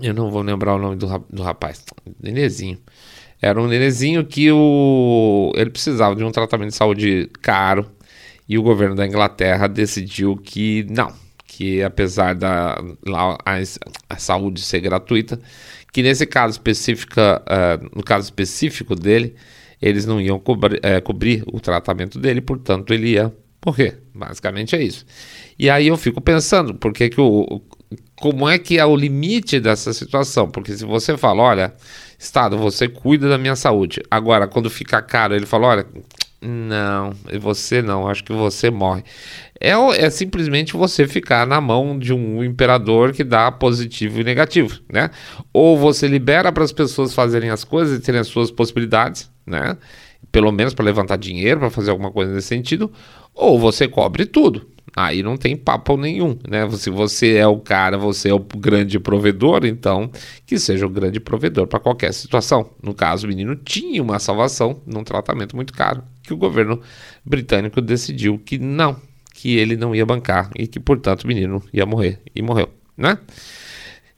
Eu 0.00 0.14
não 0.14 0.30
vou 0.30 0.42
lembrar 0.42 0.76
o 0.76 0.78
nome 0.78 0.96
do, 0.96 1.42
rapaz. 1.42 1.84
Nenezinho. 2.22 2.78
Era 3.42 3.60
um 3.60 3.66
nenezinho 3.66 4.24
que 4.24 4.50
o, 4.50 5.52
ele 5.56 5.70
precisava 5.70 6.14
de 6.14 6.24
um 6.24 6.30
tratamento 6.30 6.70
de 6.70 6.76
saúde 6.76 7.30
caro 7.40 7.88
E 8.48 8.58
o 8.58 8.62
governo 8.62 8.96
da 8.96 9.06
Inglaterra 9.06 9.68
decidiu 9.68 10.36
que 10.36 10.84
não, 10.90 11.12
que 11.46 11.82
apesar 11.82 12.34
da 12.34 12.80
lá, 13.06 13.38
a, 13.44 13.58
a 14.08 14.16
saúde 14.16 14.60
ser 14.60 14.80
gratuita, 14.80 15.40
que 15.92 16.02
nesse 16.02 16.26
caso 16.26 16.52
específico, 16.52 17.20
uh, 17.20 17.90
no 17.94 18.02
caso 18.02 18.24
específico 18.24 18.94
dele, 18.94 19.34
eles 19.80 20.06
não 20.06 20.20
iam 20.20 20.38
cobrir, 20.38 20.78
uh, 20.78 21.02
cobrir 21.02 21.44
o 21.52 21.60
tratamento 21.60 22.18
dele, 22.18 22.40
portanto 22.40 22.92
ele 22.92 23.10
ia 23.10 23.32
morrer. 23.68 24.02
Basicamente 24.14 24.74
é 24.74 24.82
isso. 24.82 25.04
E 25.58 25.68
aí 25.70 25.88
eu 25.88 25.96
fico 25.96 26.20
pensando, 26.20 26.74
por 26.74 26.92
que 26.92 27.08
que 27.08 27.20
o, 27.20 27.62
como 28.16 28.48
é 28.48 28.58
que 28.58 28.78
é 28.78 28.84
o 28.84 28.96
limite 28.96 29.60
dessa 29.60 29.92
situação? 29.92 30.50
Porque 30.50 30.76
se 30.76 30.84
você 30.84 31.16
fala, 31.16 31.42
olha, 31.42 31.74
Estado, 32.18 32.58
você 32.58 32.88
cuida 32.88 33.28
da 33.28 33.38
minha 33.38 33.54
saúde. 33.54 34.02
Agora, 34.10 34.48
quando 34.48 34.68
fica 34.68 35.00
caro, 35.00 35.34
ele 35.34 35.46
fala, 35.46 35.66
olha, 35.68 35.86
não, 36.40 37.12
você 37.40 37.82
não, 37.82 38.08
acho 38.08 38.22
que 38.24 38.32
você 38.32 38.70
morre. 38.70 39.02
É, 39.60 39.72
é 39.72 40.10
simplesmente 40.10 40.72
você 40.72 41.06
ficar 41.06 41.46
na 41.46 41.60
mão 41.60 41.98
de 41.98 42.12
um 42.12 42.44
imperador 42.44 43.12
que 43.12 43.24
dá 43.24 43.50
positivo 43.50 44.20
e 44.20 44.24
negativo, 44.24 44.80
né? 44.92 45.10
Ou 45.52 45.76
você 45.76 46.06
libera 46.06 46.52
para 46.52 46.62
as 46.62 46.72
pessoas 46.72 47.12
fazerem 47.12 47.50
as 47.50 47.64
coisas 47.64 47.98
e 47.98 48.02
terem 48.02 48.20
as 48.20 48.28
suas 48.28 48.50
possibilidades, 48.50 49.30
né? 49.44 49.76
Pelo 50.30 50.52
menos 50.52 50.74
para 50.74 50.84
levantar 50.84 51.16
dinheiro, 51.16 51.58
para 51.58 51.70
fazer 51.70 51.90
alguma 51.90 52.12
coisa 52.12 52.32
nesse 52.32 52.48
sentido, 52.48 52.92
ou 53.38 53.58
você 53.58 53.86
cobre 53.86 54.26
tudo. 54.26 54.66
Aí 54.96 55.22
não 55.22 55.36
tem 55.36 55.56
papo 55.56 55.96
nenhum, 55.96 56.36
né? 56.48 56.68
Se 56.70 56.90
você 56.90 57.36
é 57.36 57.46
o 57.46 57.60
cara, 57.60 57.96
você 57.96 58.30
é 58.30 58.34
o 58.34 58.40
grande 58.40 58.98
provedor, 58.98 59.64
então 59.64 60.10
que 60.44 60.58
seja 60.58 60.86
o 60.86 60.90
grande 60.90 61.20
provedor 61.20 61.68
para 61.68 61.78
qualquer 61.78 62.12
situação. 62.12 62.68
No 62.82 62.92
caso, 62.92 63.24
o 63.24 63.28
menino 63.28 63.54
tinha 63.54 64.02
uma 64.02 64.18
salvação 64.18 64.82
num 64.84 65.04
tratamento 65.04 65.54
muito 65.54 65.72
caro, 65.72 66.02
que 66.20 66.34
o 66.34 66.36
governo 66.36 66.80
britânico 67.24 67.80
decidiu 67.80 68.40
que 68.44 68.58
não, 68.58 68.96
que 69.32 69.56
ele 69.56 69.76
não 69.76 69.94
ia 69.94 70.04
bancar 70.04 70.50
e 70.56 70.66
que, 70.66 70.80
portanto, 70.80 71.22
o 71.22 71.28
menino 71.28 71.62
ia 71.72 71.86
morrer. 71.86 72.18
E 72.34 72.42
morreu, 72.42 72.68
né? 72.96 73.18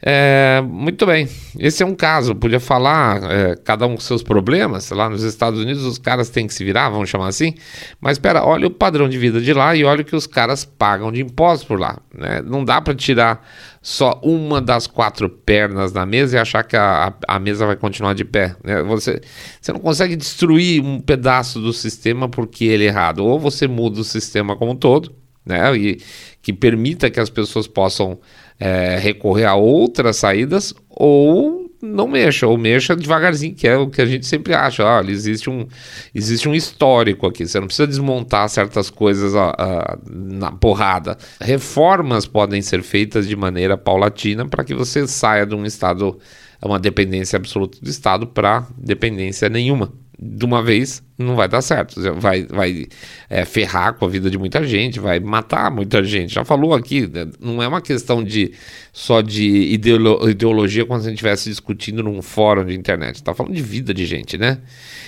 É, 0.02 0.62
muito 0.66 1.04
bem, 1.04 1.28
esse 1.58 1.82
é 1.82 1.86
um 1.86 1.94
caso. 1.94 2.34
Podia 2.34 2.58
falar 2.58 3.20
é, 3.30 3.56
cada 3.56 3.86
um 3.86 3.94
com 3.94 4.00
seus 4.00 4.22
problemas. 4.22 4.90
Lá 4.90 5.10
nos 5.10 5.22
Estados 5.22 5.60
Unidos, 5.60 5.84
os 5.84 5.98
caras 5.98 6.30
têm 6.30 6.46
que 6.46 6.54
se 6.54 6.64
virar, 6.64 6.88
vamos 6.88 7.08
chamar 7.10 7.28
assim. 7.28 7.54
Mas 8.00 8.12
espera, 8.12 8.44
olha 8.44 8.66
o 8.66 8.70
padrão 8.70 9.08
de 9.08 9.18
vida 9.18 9.40
de 9.40 9.52
lá 9.52 9.76
e 9.76 9.84
olha 9.84 10.00
o 10.00 10.04
que 10.04 10.16
os 10.16 10.26
caras 10.26 10.64
pagam 10.64 11.12
de 11.12 11.20
impostos 11.20 11.68
por 11.68 11.78
lá. 11.78 11.98
Né? 12.14 12.42
Não 12.42 12.64
dá 12.64 12.80
para 12.80 12.94
tirar 12.94 13.46
só 13.82 14.18
uma 14.22 14.60
das 14.60 14.86
quatro 14.86 15.28
pernas 15.28 15.92
da 15.92 16.06
mesa 16.06 16.36
e 16.36 16.40
achar 16.40 16.62
que 16.62 16.76
a, 16.76 17.12
a, 17.28 17.38
mesa 17.38 17.66
vai 17.66 17.76
continuar 17.76 18.14
de 18.14 18.24
pé. 18.24 18.56
Né? 18.64 18.82
Você, 18.82 19.20
você 19.60 19.72
não 19.72 19.80
consegue 19.80 20.16
destruir 20.16 20.82
um 20.82 20.98
pedaço 20.98 21.60
do 21.60 21.72
sistema 21.72 22.28
porque 22.28 22.64
ele 22.64 22.84
é 22.84 22.88
errado. 22.88 23.24
Ou 23.24 23.38
você 23.38 23.68
muda 23.68 24.00
o 24.00 24.04
sistema 24.04 24.56
como 24.56 24.72
um 24.72 24.76
todo, 24.76 25.14
né? 25.44 25.76
E 25.76 26.00
que 26.42 26.52
permita 26.52 27.10
que 27.10 27.20
as 27.20 27.28
pessoas 27.28 27.66
possam 27.66 28.18
é, 28.60 28.98
recorrer 28.98 29.46
a 29.46 29.54
outras 29.54 30.18
saídas 30.18 30.74
ou 30.88 31.60
não 31.82 32.06
mexa, 32.06 32.46
ou 32.46 32.58
mexa 32.58 32.94
devagarzinho, 32.94 33.54
que 33.54 33.66
é 33.66 33.74
o 33.74 33.88
que 33.88 34.02
a 34.02 34.06
gente 34.06 34.26
sempre 34.26 34.52
acha. 34.52 34.84
Olha, 34.84 35.10
existe 35.10 35.48
um, 35.48 35.66
existe 36.14 36.46
um 36.46 36.54
histórico 36.54 37.26
aqui, 37.26 37.46
você 37.46 37.58
não 37.58 37.66
precisa 37.66 37.86
desmontar 37.86 38.46
certas 38.50 38.90
coisas 38.90 39.34
a, 39.34 39.98
na 40.06 40.52
porrada. 40.52 41.16
Reformas 41.40 42.26
podem 42.26 42.60
ser 42.60 42.82
feitas 42.82 43.26
de 43.26 43.34
maneira 43.34 43.78
paulatina 43.78 44.46
para 44.46 44.62
que 44.62 44.74
você 44.74 45.06
saia 45.08 45.46
de 45.46 45.54
um 45.54 45.64
estado, 45.64 46.18
uma 46.62 46.78
dependência 46.78 47.38
absoluta 47.38 47.78
do 47.80 47.88
Estado 47.88 48.26
para 48.26 48.66
dependência 48.76 49.48
nenhuma 49.48 49.90
de 50.22 50.44
uma 50.44 50.62
vez 50.62 51.02
não 51.16 51.34
vai 51.34 51.48
dar 51.48 51.62
certo. 51.62 52.00
Vai, 52.14 52.44
vai 52.44 52.86
é, 53.28 53.44
ferrar 53.44 53.94
com 53.94 54.04
a 54.04 54.08
vida 54.08 54.30
de 54.30 54.38
muita 54.38 54.62
gente, 54.64 55.00
vai 55.00 55.18
matar 55.18 55.70
muita 55.70 56.02
gente. 56.04 56.34
Já 56.34 56.44
falou 56.44 56.74
aqui, 56.74 57.06
né? 57.06 57.26
não 57.40 57.62
é 57.62 57.68
uma 57.68 57.80
questão 57.80 58.22
de 58.22 58.52
só 58.92 59.22
de 59.22 59.46
ideolo 59.72 60.28
ideologia 60.28 60.84
quando 60.84 61.00
a 61.00 61.04
gente 61.04 61.14
estivesse 61.14 61.48
discutindo 61.48 62.02
num 62.02 62.20
fórum 62.20 62.64
de 62.64 62.74
internet. 62.74 63.16
Está 63.16 63.32
falando 63.32 63.54
de 63.54 63.62
vida 63.62 63.94
de 63.94 64.04
gente, 64.04 64.36
né? 64.36 64.58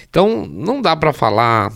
Então 0.09 0.47
não 0.47 0.81
dá 0.81 0.97
para 0.97 1.13
falar 1.13 1.73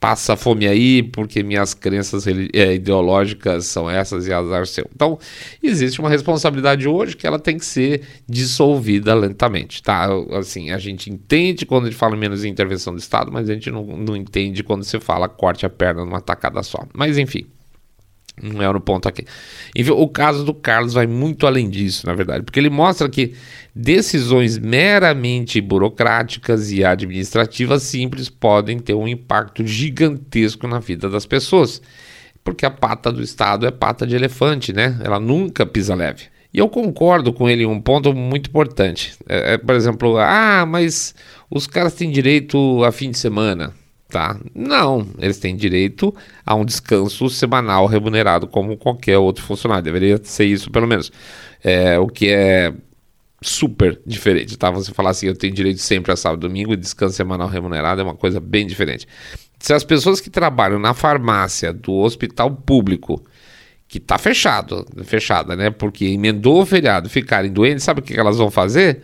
passa 0.00 0.34
fome 0.34 0.66
aí 0.66 1.02
porque 1.02 1.42
minhas 1.42 1.74
crenças 1.74 2.26
é, 2.26 2.74
ideológicas 2.74 3.66
são 3.66 3.88
essas 3.88 4.26
e 4.26 4.32
azar 4.32 4.66
seu. 4.66 4.88
Então, 4.94 5.18
existe 5.62 6.00
uma 6.00 6.08
responsabilidade 6.08 6.88
hoje 6.88 7.14
que 7.14 7.26
ela 7.26 7.38
tem 7.38 7.58
que 7.58 7.66
ser 7.66 8.02
dissolvida 8.26 9.14
lentamente, 9.14 9.82
tá? 9.82 10.08
Assim, 10.32 10.70
a 10.70 10.78
gente 10.78 11.10
entende 11.10 11.66
quando 11.66 11.84
a 11.84 11.90
gente 11.90 11.98
fala 11.98 12.16
menos 12.16 12.42
em 12.44 12.48
intervenção 12.48 12.94
do 12.94 12.98
Estado, 12.98 13.30
mas 13.30 13.50
a 13.50 13.52
gente 13.52 13.70
não, 13.70 13.84
não 13.84 14.16
entende 14.16 14.64
quando 14.64 14.82
se 14.84 14.98
fala 14.98 15.28
corte 15.28 15.66
a 15.66 15.70
perna 15.70 16.04
numa 16.04 16.20
tacada 16.20 16.62
só. 16.62 16.86
Mas, 16.94 17.18
enfim. 17.18 17.46
Não 18.42 18.62
é 18.62 18.68
o 18.68 18.80
ponto 18.80 19.08
aqui. 19.08 19.24
Enfim, 19.76 19.90
o 19.90 20.08
caso 20.08 20.44
do 20.44 20.54
Carlos 20.54 20.94
vai 20.94 21.06
muito 21.06 21.46
além 21.46 21.68
disso, 21.68 22.06
na 22.06 22.14
verdade, 22.14 22.42
porque 22.42 22.58
ele 22.58 22.70
mostra 22.70 23.08
que 23.08 23.34
decisões 23.74 24.58
meramente 24.58 25.60
burocráticas 25.60 26.72
e 26.72 26.84
administrativas 26.84 27.82
simples 27.82 28.28
podem 28.28 28.78
ter 28.78 28.94
um 28.94 29.06
impacto 29.06 29.66
gigantesco 29.66 30.66
na 30.66 30.78
vida 30.78 31.08
das 31.08 31.26
pessoas. 31.26 31.82
Porque 32.42 32.64
a 32.64 32.70
pata 32.70 33.12
do 33.12 33.22
Estado 33.22 33.66
é 33.66 33.70
pata 33.70 34.06
de 34.06 34.16
elefante, 34.16 34.72
né? 34.72 34.98
Ela 35.04 35.20
nunca 35.20 35.66
pisa 35.66 35.94
leve. 35.94 36.24
E 36.52 36.58
eu 36.58 36.68
concordo 36.68 37.32
com 37.32 37.48
ele 37.48 37.62
em 37.62 37.66
um 37.66 37.80
ponto 37.80 38.12
muito 38.14 38.48
importante. 38.48 39.14
É, 39.28 39.54
é, 39.54 39.58
por 39.58 39.74
exemplo, 39.74 40.16
ah, 40.18 40.64
mas 40.66 41.14
os 41.50 41.66
caras 41.66 41.94
têm 41.94 42.10
direito 42.10 42.82
a 42.82 42.90
fim 42.90 43.10
de 43.10 43.18
semana 43.18 43.74
tá? 44.10 44.38
Não, 44.54 45.06
eles 45.18 45.38
têm 45.38 45.56
direito 45.56 46.14
a 46.44 46.54
um 46.54 46.64
descanso 46.64 47.30
semanal 47.30 47.86
remunerado 47.86 48.46
como 48.46 48.76
qualquer 48.76 49.18
outro 49.18 49.44
funcionário. 49.44 49.84
Deveria 49.84 50.20
ser 50.22 50.44
isso 50.44 50.70
pelo 50.70 50.86
menos. 50.86 51.10
É, 51.62 51.98
o 51.98 52.06
que 52.08 52.28
é 52.28 52.72
super 53.42 53.98
diferente, 54.06 54.58
tá? 54.58 54.70
Você 54.70 54.92
falar 54.92 55.10
assim, 55.10 55.26
eu 55.26 55.36
tenho 55.36 55.54
direito 55.54 55.78
sempre 55.78 56.12
a 56.12 56.16
sábado 56.16 56.44
e 56.44 56.48
domingo 56.48 56.72
e 56.72 56.76
descanso 56.76 57.16
semanal 57.16 57.48
remunerado 57.48 58.00
é 58.00 58.04
uma 58.04 58.14
coisa 58.14 58.40
bem 58.40 58.66
diferente. 58.66 59.06
Se 59.58 59.72
as 59.72 59.84
pessoas 59.84 60.20
que 60.20 60.28
trabalham 60.28 60.78
na 60.78 60.92
farmácia 60.92 61.72
do 61.72 61.92
hospital 61.92 62.50
público 62.50 63.22
que 63.88 63.98
tá 63.98 64.16
fechado, 64.18 64.86
fechada, 65.04 65.56
né? 65.56 65.68
Porque 65.68 66.04
emendou 66.04 66.62
o 66.62 66.66
feriado, 66.66 67.08
ficarem 67.10 67.50
doentes, 67.50 67.82
sabe 67.82 68.00
o 68.00 68.02
que 68.02 68.18
elas 68.18 68.38
vão 68.38 68.48
fazer? 68.48 69.02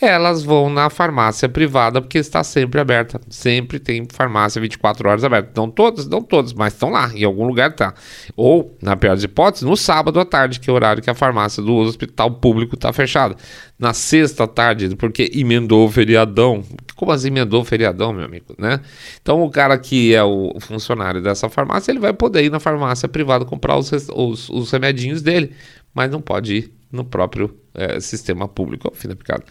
Elas 0.00 0.44
vão 0.44 0.70
na 0.70 0.88
farmácia 0.88 1.48
privada 1.48 2.00
porque 2.00 2.18
está 2.18 2.44
sempre 2.44 2.80
aberta. 2.80 3.20
Sempre 3.28 3.80
tem 3.80 4.06
farmácia 4.08 4.60
24 4.60 5.08
horas 5.08 5.24
aberta. 5.24 5.50
Não 5.56 5.68
todas, 5.68 6.06
não 6.06 6.22
todas, 6.22 6.52
mas 6.52 6.72
estão 6.72 6.90
lá, 6.90 7.10
em 7.12 7.24
algum 7.24 7.44
lugar 7.44 7.74
tá. 7.74 7.92
Ou, 8.36 8.76
na 8.80 8.96
pior 8.96 9.14
das 9.14 9.24
hipóteses, 9.24 9.68
no 9.68 9.76
sábado 9.76 10.20
à 10.20 10.24
tarde, 10.24 10.60
que 10.60 10.70
é 10.70 10.72
o 10.72 10.76
horário 10.76 11.02
que 11.02 11.10
a 11.10 11.14
farmácia 11.14 11.60
do 11.62 11.74
hospital 11.74 12.30
público 12.30 12.76
está 12.76 12.92
fechada. 12.92 13.34
Na 13.76 13.92
sexta 13.92 14.46
tarde, 14.46 14.94
porque 14.94 15.30
emendou 15.34 15.86
o 15.86 15.90
feriadão. 15.90 16.62
Como 16.94 17.10
assim 17.10 17.28
emendou 17.28 17.62
o 17.62 17.64
feriadão, 17.64 18.12
meu 18.12 18.24
amigo, 18.24 18.54
né? 18.56 18.80
Então, 19.20 19.42
o 19.42 19.50
cara 19.50 19.76
que 19.78 20.14
é 20.14 20.22
o 20.22 20.54
funcionário 20.60 21.20
dessa 21.20 21.48
farmácia, 21.48 21.90
ele 21.90 22.00
vai 22.00 22.12
poder 22.12 22.44
ir 22.44 22.50
na 22.50 22.60
farmácia 22.60 23.08
privada 23.08 23.44
comprar 23.44 23.76
os, 23.76 23.90
os, 23.92 24.48
os 24.48 24.70
remedinhos 24.70 25.22
dele, 25.22 25.52
mas 25.92 26.10
não 26.10 26.20
pode 26.20 26.54
ir 26.54 26.77
no 26.90 27.04
próprio 27.04 27.54
é, 27.74 28.00
sistema 28.00 28.48
público, 28.48 28.88
ao 28.88 28.94
fim 28.94 29.08
da 29.08 29.16
picada. 29.16 29.44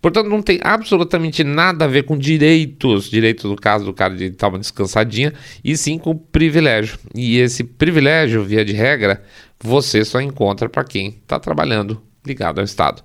Portanto, 0.00 0.28
não 0.28 0.40
tem 0.40 0.60
absolutamente 0.62 1.42
nada 1.42 1.84
a 1.84 1.88
ver 1.88 2.04
com 2.04 2.16
direitos, 2.16 3.10
direitos 3.10 3.44
no 3.44 3.56
caso 3.56 3.84
do 3.84 3.92
cara 3.92 4.14
de 4.14 4.26
estar 4.26 4.48
uma 4.48 4.58
descansadinha, 4.58 5.32
e 5.62 5.76
sim 5.76 5.98
com 5.98 6.16
privilégio. 6.16 6.98
E 7.14 7.38
esse 7.38 7.64
privilégio, 7.64 8.44
via 8.44 8.64
de 8.64 8.72
regra, 8.72 9.22
você 9.60 10.04
só 10.04 10.20
encontra 10.20 10.68
para 10.68 10.84
quem 10.84 11.08
está 11.08 11.38
trabalhando 11.38 12.00
ligado 12.24 12.58
ao 12.58 12.64
Estado. 12.64 13.02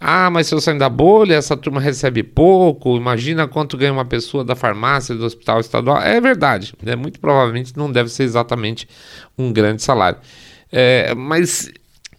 Ah, 0.00 0.28
mas 0.30 0.46
se 0.46 0.54
eu 0.54 0.60
sair 0.60 0.78
da 0.78 0.88
bolha, 0.88 1.34
essa 1.34 1.56
turma 1.56 1.80
recebe 1.80 2.22
pouco. 2.22 2.96
Imagina 2.96 3.46
quanto 3.48 3.76
ganha 3.76 3.92
uma 3.92 4.04
pessoa 4.04 4.44
da 4.44 4.54
farmácia, 4.54 5.14
do 5.14 5.24
hospital 5.24 5.60
estadual. 5.60 6.00
É 6.02 6.20
verdade, 6.20 6.74
né? 6.82 6.96
muito 6.96 7.20
provavelmente 7.20 7.76
não 7.76 7.90
deve 7.90 8.10
ser 8.10 8.24
exatamente 8.24 8.88
um 9.38 9.52
grande 9.52 9.82
salário. 9.82 10.18
É, 10.70 11.14
mas 11.14 11.70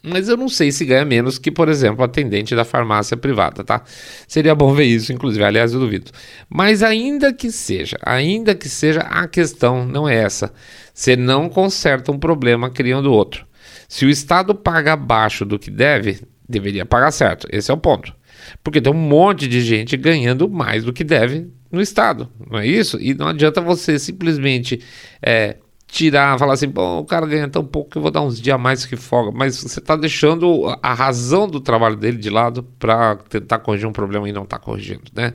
mas 0.06 0.28
eu 0.28 0.36
não 0.36 0.48
sei 0.48 0.70
se 0.70 0.84
ganha 0.84 1.04
menos 1.04 1.36
que, 1.36 1.50
por 1.50 1.68
exemplo, 1.68 2.04
atendente 2.04 2.54
da 2.54 2.64
farmácia 2.64 3.16
privada, 3.16 3.64
tá? 3.64 3.82
Seria 4.28 4.54
bom 4.54 4.72
ver 4.72 4.84
isso, 4.84 5.12
inclusive, 5.12 5.42
aliás, 5.44 5.72
eu 5.72 5.80
duvido. 5.80 6.12
Mas 6.48 6.82
ainda 6.82 7.32
que 7.32 7.50
seja, 7.50 7.98
ainda 8.02 8.54
que 8.54 8.68
seja, 8.68 9.00
a 9.00 9.26
questão 9.26 9.84
não 9.84 10.08
é 10.08 10.14
essa. 10.14 10.52
Você 10.94 11.16
não 11.16 11.48
conserta 11.48 12.12
um 12.12 12.18
problema 12.18 12.70
criando 12.70 13.12
outro. 13.12 13.44
Se 13.88 14.06
o 14.06 14.10
Estado 14.10 14.54
paga 14.54 14.92
abaixo 14.92 15.44
do 15.44 15.58
que 15.58 15.70
deve, 15.70 16.20
deveria 16.48 16.86
pagar 16.86 17.10
certo. 17.10 17.48
Esse 17.50 17.70
é 17.70 17.74
o 17.74 17.78
ponto. 17.78 18.14
Porque 18.62 18.80
tem 18.80 18.92
um 18.92 18.96
monte 18.96 19.48
de 19.48 19.60
gente 19.60 19.96
ganhando 19.96 20.48
mais 20.48 20.84
do 20.84 20.92
que 20.92 21.02
deve 21.02 21.48
no 21.70 21.80
Estado, 21.80 22.30
não 22.48 22.60
é 22.60 22.66
isso? 22.66 22.96
E 23.00 23.12
não 23.12 23.26
adianta 23.28 23.60
você 23.60 23.98
simplesmente 23.98 24.80
é, 25.20 25.56
tirar, 25.86 26.38
falar 26.38 26.54
assim, 26.54 26.68
bom, 26.68 26.98
o 26.98 27.04
cara 27.04 27.26
ganha 27.26 27.48
tão 27.48 27.64
pouco 27.64 27.90
que 27.90 27.98
eu 27.98 28.02
vou 28.02 28.10
dar 28.10 28.22
uns 28.22 28.40
dias 28.40 28.54
a 28.54 28.58
mais 28.58 28.84
que 28.84 28.96
folga, 28.96 29.30
mas 29.32 29.56
você 29.56 29.78
está 29.78 29.96
deixando 29.96 30.66
a 30.82 30.92
razão 30.92 31.48
do 31.48 31.60
trabalho 31.60 31.96
dele 31.96 32.18
de 32.18 32.28
lado 32.28 32.62
para 32.78 33.16
tentar 33.28 33.60
corrigir 33.60 33.86
um 33.86 33.92
problema 33.92 34.28
e 34.28 34.32
não 34.32 34.42
está 34.42 34.58
corrigindo, 34.58 35.04
né? 35.14 35.32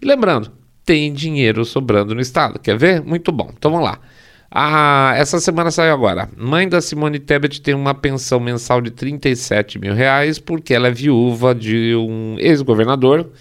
E 0.00 0.04
lembrando, 0.04 0.52
tem 0.84 1.12
dinheiro 1.12 1.64
sobrando 1.64 2.14
no 2.14 2.20
Estado, 2.20 2.58
quer 2.58 2.76
ver? 2.76 3.02
Muito 3.02 3.30
bom, 3.32 3.50
então 3.56 3.70
vamos 3.70 3.86
lá. 3.86 3.98
Ah, 4.56 5.14
essa 5.16 5.40
semana 5.40 5.70
saiu 5.72 5.92
agora. 5.92 6.28
Mãe 6.36 6.68
da 6.68 6.80
Simone 6.80 7.18
Tebet 7.18 7.60
tem 7.60 7.74
uma 7.74 7.92
pensão 7.92 8.38
mensal 8.38 8.80
de 8.80 8.90
37 8.90 9.80
mil 9.80 9.94
reais 9.94 10.38
porque 10.38 10.72
ela 10.72 10.88
é 10.88 10.92
viúva 10.92 11.52
de 11.52 11.94
um 11.96 12.36
ex-governador 12.38 13.32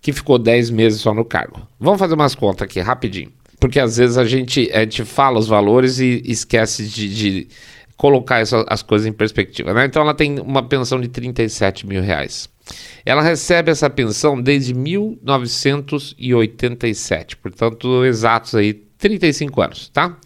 que 0.00 0.12
ficou 0.12 0.38
10 0.38 0.70
meses 0.70 1.00
só 1.00 1.12
no 1.12 1.24
cargo. 1.24 1.66
Vamos 1.78 1.98
fazer 1.98 2.14
umas 2.14 2.36
contas 2.36 2.62
aqui, 2.62 2.78
rapidinho. 2.80 3.32
Porque 3.60 3.78
às 3.78 3.98
vezes 3.98 4.16
a 4.16 4.24
gente, 4.24 4.68
a 4.72 4.80
gente 4.80 5.04
fala 5.04 5.38
os 5.38 5.46
valores 5.46 6.00
e 6.00 6.22
esquece 6.24 6.88
de, 6.88 7.14
de 7.14 7.46
colocar 7.96 8.40
essa, 8.40 8.64
as 8.66 8.82
coisas 8.82 9.06
em 9.06 9.12
perspectiva. 9.12 9.74
Né? 9.74 9.84
Então 9.84 10.00
ela 10.00 10.14
tem 10.14 10.40
uma 10.40 10.62
pensão 10.62 10.98
de 10.98 11.08
37 11.08 11.86
mil 11.86 12.00
reais. 12.02 12.48
Ela 13.04 13.20
recebe 13.20 13.70
essa 13.70 13.90
pensão 13.90 14.40
desde 14.40 14.72
1987, 14.72 17.36
portanto, 17.36 18.06
exatos 18.06 18.54
aí 18.54 18.72
35 18.72 19.60
anos, 19.60 19.88
tá? 19.88 20.16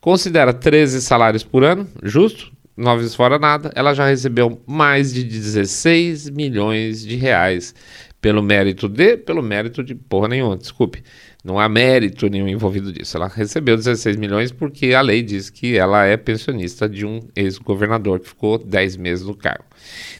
Considera 0.00 0.54
13 0.54 1.02
salários 1.02 1.42
por 1.42 1.62
ano, 1.62 1.86
justo, 2.02 2.50
9 2.76 3.08
fora 3.10 3.38
nada, 3.38 3.70
ela 3.74 3.92
já 3.92 4.06
recebeu 4.06 4.58
mais 4.66 5.12
de 5.12 5.22
16 5.22 6.30
milhões 6.30 7.04
de 7.04 7.16
reais 7.16 7.74
pelo 8.20 8.42
mérito 8.42 8.88
de, 8.88 9.18
pelo 9.18 9.42
mérito 9.42 9.84
de 9.84 9.94
porra 9.94 10.28
nenhuma, 10.28 10.56
desculpe. 10.56 11.02
Não 11.42 11.58
há 11.58 11.68
mérito 11.68 12.28
nenhum 12.28 12.48
envolvido 12.48 12.92
disso. 12.92 13.16
Ela 13.16 13.28
recebeu 13.28 13.76
16 13.76 14.16
milhões 14.16 14.52
porque 14.52 14.92
a 14.92 15.00
lei 15.00 15.22
diz 15.22 15.48
que 15.48 15.76
ela 15.76 16.04
é 16.04 16.16
pensionista 16.16 16.88
de 16.88 17.06
um 17.06 17.20
ex-governador 17.34 18.20
que 18.20 18.28
ficou 18.28 18.58
10 18.58 18.96
meses 18.96 19.26
no 19.26 19.34
cargo. 19.34 19.64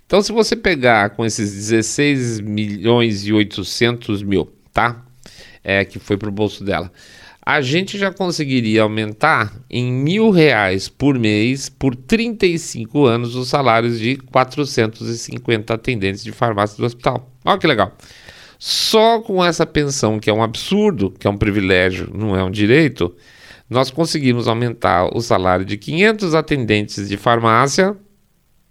Então, 0.07 0.23
se 0.23 0.33
você 0.33 0.57
pegar 0.57 1.11
com 1.11 1.25
esses 1.25 1.53
16 1.53 2.41
milhões 2.41 3.27
e 3.27 3.33
800 3.33 4.23
mil, 4.23 4.50
tá? 4.73 5.05
É, 5.62 5.85
que 5.85 5.99
foi 5.99 6.17
pro 6.17 6.31
bolso 6.31 6.65
dela 6.65 6.91
a 7.45 7.61
gente 7.61 7.99
já 7.99 8.12
conseguiria 8.12 8.83
aumentar 8.83 9.53
em 9.69 9.91
mil 9.91 10.31
reais 10.31 10.89
por 10.89 11.19
mês 11.19 11.69
por 11.69 11.97
35 11.97 13.07
anos 13.07 13.35
os 13.35 13.49
salários 13.49 13.99
de 13.99 14.17
450 14.17 15.75
atendentes 15.75 16.23
de 16.23 16.33
farmácia 16.33 16.77
do 16.77 16.85
hospital. 16.85 17.31
Olha 17.45 17.59
que 17.59 17.67
legal. 17.67 17.93
Só 18.62 19.23
com 19.23 19.43
essa 19.43 19.64
pensão, 19.64 20.21
que 20.21 20.29
é 20.29 20.33
um 20.35 20.43
absurdo, 20.43 21.11
que 21.11 21.26
é 21.26 21.31
um 21.31 21.37
privilégio, 21.38 22.11
não 22.14 22.37
é 22.37 22.45
um 22.45 22.50
direito, 22.50 23.17
nós 23.71 23.90
conseguimos 23.90 24.47
aumentar 24.47 25.09
o 25.17 25.23
salário 25.23 25.64
de 25.64 25.79
500 25.79 26.35
atendentes 26.35 27.09
de 27.09 27.17
farmácia 27.17 27.97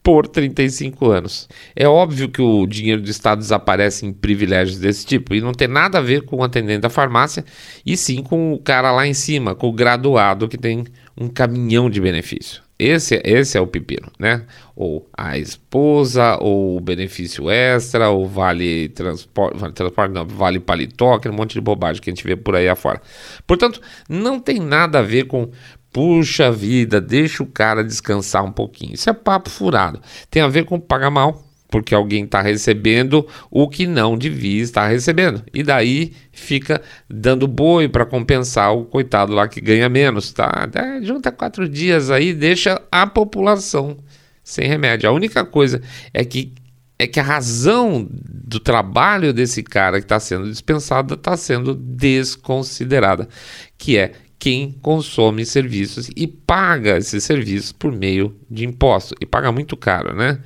por 0.04 0.28
35 0.28 1.10
anos. 1.10 1.50
É 1.76 1.88
óbvio 1.88 2.30
que 2.30 2.40
o 2.40 2.68
dinheiro 2.68 3.02
do 3.02 3.10
Estado 3.10 3.40
desaparece 3.40 4.06
em 4.06 4.14
privilégios 4.14 4.78
desse 4.78 5.08
tipo 5.08 5.34
e 5.34 5.42
não 5.42 5.54
tem 5.54 5.68
nada 5.68 5.98
a 5.98 6.02
ver 6.02 6.22
com 6.24 6.36
o 6.36 6.44
atendente 6.44 6.82
da 6.82 6.90
farmácia, 6.90 7.44
e 7.84 7.98
sim 7.98 8.22
com 8.22 8.54
o 8.54 8.60
cara 8.60 8.92
lá 8.92 9.08
em 9.08 9.16
cima, 9.16 9.56
com 9.56 9.70
o 9.70 9.74
graduado 9.74 10.48
que 10.48 10.58
tem 10.58 10.86
um 11.18 11.28
caminhão 11.28 11.90
de 11.90 12.00
benefício. 12.00 12.69
Esse, 12.80 13.22
esse 13.26 13.58
é 13.58 13.62
o 13.62 13.68
pepino, 13.68 14.10
né? 14.18 14.44
Ou 14.74 15.06
a 15.16 15.38
esposa, 15.38 16.38
ou 16.40 16.78
o 16.78 16.80
benefício 16.80 17.50
extra, 17.50 18.10
ou 18.10 18.26
vale 18.26 18.88
transporte, 18.90 19.58
vale 19.58 19.74
transporte, 19.74 20.14
não, 20.14 20.26
vale 20.26 20.60
paletó, 20.62 21.16
aquele 21.16 21.36
monte 21.36 21.54
de 21.54 21.62
bobagem 21.62 22.02
que 22.02 22.10
a 22.10 22.14
gente 22.14 22.26
vê 22.26 22.38
por 22.38 22.56
aí 22.56 22.70
afora. 22.70 23.02
Portanto, 23.46 23.82
não 24.08 24.40
tem 24.40 24.60
nada 24.60 25.00
a 25.00 25.04
ver 25.04 25.26
com 25.26 25.52
Puxa 25.92 26.52
vida, 26.52 27.02
deixa 27.02 27.42
o 27.42 27.48
cara 27.48 27.84
descansar 27.84 28.46
um 28.46 28.52
pouquinho. 28.52 28.94
Isso 28.94 29.10
é 29.10 29.14
papo 29.14 29.50
furado. 29.50 30.00
Tem 30.30 30.42
a 30.42 30.48
ver 30.48 30.64
com 30.66 30.80
pagar 30.80 31.10
mal, 31.10 31.49
porque 31.70 31.94
alguém 31.94 32.26
está 32.26 32.42
recebendo 32.42 33.26
o 33.50 33.68
que 33.70 33.86
não 33.86 34.18
devia 34.18 34.62
estar 34.62 34.88
recebendo. 34.88 35.44
E 35.54 35.64
daí 35.64 36.14
fica 36.32 36.82
dando 37.10 37.48
boi 37.48 37.88
para 37.88 38.06
compensar 38.06 38.74
o 38.76 38.86
coitado 38.86 39.34
lá 39.34 39.48
que 39.48 39.62
ganha 39.62 39.88
menos, 39.88 40.32
tá? 40.34 40.68
É, 40.74 41.02
junta 41.04 41.32
quatro 41.32 41.70
dias 41.70 42.10
aí, 42.10 42.34
deixa 42.34 42.82
a 42.92 43.06
população 43.06 43.98
sem 44.44 44.68
remédio. 44.68 45.10
A 45.10 45.14
única 45.14 45.46
coisa 45.46 45.82
é 46.14 46.26
que 46.26 46.54
é 47.02 47.08
que 47.08 47.20
a 47.20 47.24
razão 47.24 48.06
do 48.12 48.60
trabalho 48.60 49.32
desse 49.32 49.64
cara 49.64 50.00
que 50.00 50.06
está 50.06 50.20
sendo 50.20 50.50
dispensado 50.50 51.14
está 51.14 51.38
sendo 51.38 51.74
desconsiderada, 51.74 53.30
que 53.78 53.98
é 53.98 54.12
quem 54.38 54.72
consome 54.82 55.46
serviços 55.46 56.10
e 56.16 56.28
paga 56.28 56.98
esses 56.98 57.24
serviços 57.24 57.72
por 57.72 57.92
meio 57.92 58.36
de 58.50 58.66
imposto 58.66 59.14
e 59.22 59.26
paga 59.26 59.52
muito 59.52 59.78
caro, 59.78 60.14
né? 60.14 60.40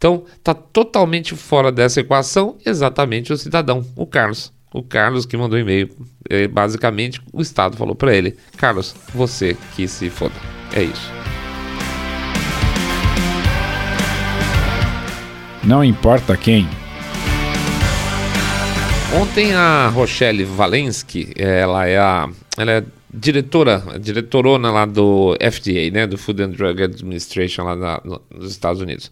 Então, 0.00 0.24
está 0.34 0.54
totalmente 0.54 1.36
fora 1.36 1.70
dessa 1.70 2.00
equação 2.00 2.56
exatamente 2.64 3.34
o 3.34 3.36
cidadão, 3.36 3.84
o 3.94 4.06
Carlos. 4.06 4.50
O 4.72 4.82
Carlos 4.82 5.26
que 5.26 5.36
mandou 5.36 5.58
e-mail. 5.58 5.90
É, 6.26 6.48
basicamente, 6.48 7.20
o 7.30 7.42
Estado 7.42 7.76
falou 7.76 7.94
para 7.94 8.16
ele: 8.16 8.34
Carlos, 8.56 8.94
você 9.14 9.54
que 9.76 9.86
se 9.86 10.08
foda. 10.08 10.32
É 10.72 10.84
isso. 10.84 11.12
Não 15.62 15.84
importa 15.84 16.34
quem. 16.34 16.66
Ontem 19.20 19.52
a 19.52 19.88
Rochelle 19.88 20.44
Valensky, 20.44 21.34
ela 21.36 21.86
é 21.86 21.98
a, 21.98 22.26
ela 22.56 22.72
é 22.72 22.84
diretora, 23.12 23.82
diretorona 23.98 24.70
lá 24.70 24.86
do 24.86 25.36
FDA, 25.40 25.90
né, 25.92 26.06
do 26.06 26.16
Food 26.16 26.42
and 26.42 26.50
Drug 26.50 26.82
Administration 26.82 27.64
lá 27.64 27.76
na, 27.76 28.00
no, 28.04 28.22
nos 28.30 28.50
Estados 28.52 28.80
Unidos. 28.80 29.10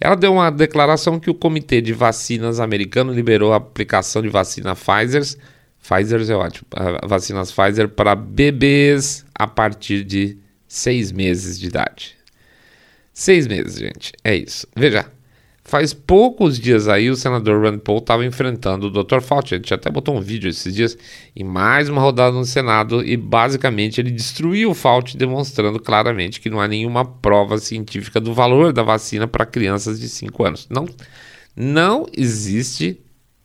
Ela 0.00 0.14
deu 0.14 0.32
uma 0.32 0.50
declaração 0.50 1.20
que 1.20 1.30
o 1.30 1.34
Comitê 1.34 1.80
de 1.80 1.92
Vacinas 1.92 2.58
americano 2.58 3.12
liberou 3.12 3.52
a 3.52 3.56
aplicação 3.56 4.22
de 4.22 4.28
vacina 4.28 4.74
Pfizer, 4.74 5.22
Pfizer 5.86 6.30
é 6.30 6.34
ótimo, 6.34 6.66
vacinas 7.06 7.52
Pfizer 7.52 7.88
para 7.88 8.14
bebês 8.14 9.24
a 9.34 9.46
partir 9.46 10.02
de 10.02 10.38
seis 10.66 11.12
meses 11.12 11.60
de 11.60 11.66
idade. 11.66 12.16
Seis 13.12 13.46
meses, 13.46 13.78
gente, 13.78 14.12
é 14.24 14.34
isso. 14.34 14.66
Veja, 14.74 15.06
Faz 15.66 15.94
poucos 15.94 16.58
dias 16.58 16.88
aí 16.88 17.08
o 17.08 17.16
senador 17.16 17.64
Rand 17.64 17.78
Paul 17.78 17.98
estava 17.98 18.24
enfrentando 18.26 18.88
o 18.88 18.90
Dr. 18.90 19.20
Fauci. 19.22 19.54
A 19.54 19.56
gente 19.56 19.72
até 19.72 19.90
botou 19.90 20.14
um 20.14 20.20
vídeo 20.20 20.50
esses 20.50 20.74
dias 20.74 20.98
em 21.34 21.42
mais 21.42 21.88
uma 21.88 22.02
rodada 22.02 22.36
no 22.36 22.44
Senado 22.44 23.02
e 23.02 23.16
basicamente 23.16 23.98
ele 23.98 24.10
destruiu 24.10 24.70
o 24.70 24.74
Fauci, 24.74 25.16
demonstrando 25.16 25.80
claramente 25.80 26.38
que 26.38 26.50
não 26.50 26.60
há 26.60 26.68
nenhuma 26.68 27.06
prova 27.06 27.56
científica 27.56 28.20
do 28.20 28.34
valor 28.34 28.74
da 28.74 28.82
vacina 28.82 29.26
para 29.26 29.46
crianças 29.46 29.98
de 29.98 30.06
5 30.06 30.44
anos. 30.44 30.68
Não, 30.68 30.86
não 31.56 32.06
existe 32.14 33.00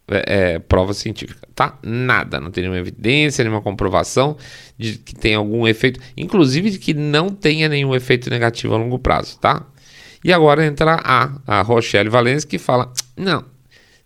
é, 0.10 0.56
é, 0.56 0.60
prova 0.60 0.94
científica, 0.94 1.48
tá? 1.56 1.80
Nada, 1.82 2.38
não 2.38 2.52
tem 2.52 2.64
nenhuma 2.64 2.80
evidência, 2.80 3.44
nenhuma 3.46 3.62
comprovação 3.62 4.36
de 4.78 4.98
que 4.98 5.16
tem 5.16 5.36
algum 5.36 5.66
efeito, 5.66 6.02
inclusive 6.18 6.72
de 6.72 6.80
que 6.80 6.94
não 6.94 7.30
tenha 7.30 7.70
nenhum 7.70 7.96
efeito 7.96 8.30
negativo 8.30 8.74
a 8.74 8.78
longo 8.78 9.00
prazo, 9.00 9.40
tá? 9.40 9.66
E 10.24 10.34
agora 10.34 10.66
entra 10.66 11.00
a, 11.04 11.32
a 11.46 11.62
Rochelle 11.62 12.10
Valens 12.10 12.46
que 12.46 12.58
fala: 12.58 12.92
não, 13.16 13.44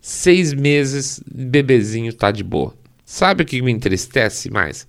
seis 0.00 0.52
meses, 0.52 1.20
bebezinho 1.26 2.12
tá 2.12 2.30
de 2.30 2.44
boa. 2.44 2.74
Sabe 3.04 3.42
o 3.42 3.46
que 3.46 3.60
me 3.60 3.72
entristece 3.72 4.50
mais? 4.50 4.86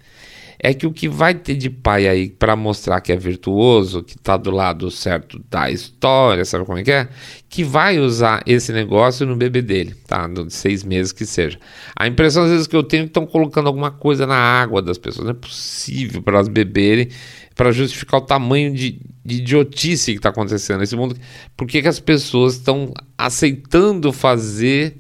É 0.58 0.74
que 0.74 0.88
o 0.88 0.92
que 0.92 1.10
vai 1.10 1.34
ter 1.34 1.56
de 1.56 1.70
pai 1.70 2.08
aí 2.08 2.30
para 2.30 2.56
mostrar 2.56 3.02
que 3.02 3.12
é 3.12 3.18
virtuoso, 3.18 4.02
que 4.02 4.18
tá 4.18 4.38
do 4.38 4.52
lado 4.52 4.90
certo 4.90 5.40
da 5.52 5.70
história, 5.70 6.46
sabe 6.46 6.66
como 6.66 6.78
é 6.78 6.84
que 6.84 6.92
é? 6.92 7.10
Que 7.50 7.64
vai 7.64 8.00
usar 8.00 8.42
esse 8.48 8.72
negócio 8.72 9.26
no 9.26 9.36
bebê 9.36 9.62
dele, 9.62 9.94
tá? 10.08 10.28
De 10.28 10.52
seis 10.54 10.84
meses 10.84 11.12
que 11.12 11.26
seja. 11.26 11.60
A 11.96 12.08
impressão 12.08 12.44
às 12.44 12.52
vezes 12.52 12.68
que 12.68 12.76
eu 12.76 12.84
tenho 12.84 13.02
é 13.02 13.04
que 13.04 13.10
estão 13.10 13.28
colocando 13.28 13.68
alguma 13.68 13.92
coisa 13.92 14.26
na 14.26 14.38
água 14.38 14.82
das 14.82 14.98
pessoas. 14.98 15.26
Não 15.26 15.32
é 15.32 15.38
possível 15.38 16.22
para 16.22 16.36
elas 16.36 16.48
beberem 16.48 17.10
para 17.56 17.72
justificar 17.72 18.20
o 18.20 18.26
tamanho 18.26 18.74
de, 18.74 19.00
de 19.24 19.36
idiotice 19.38 20.12
que 20.12 20.20
está 20.20 20.30
acontecendo 20.30 20.80
nesse 20.80 20.96
mundo. 20.96 21.16
Por 21.56 21.66
que, 21.68 21.82
que 21.82 21.88
as 21.88 22.00
pessoas 22.00 22.56
estão 22.56 22.94
aceitando 23.18 24.12
fazer 24.12 24.98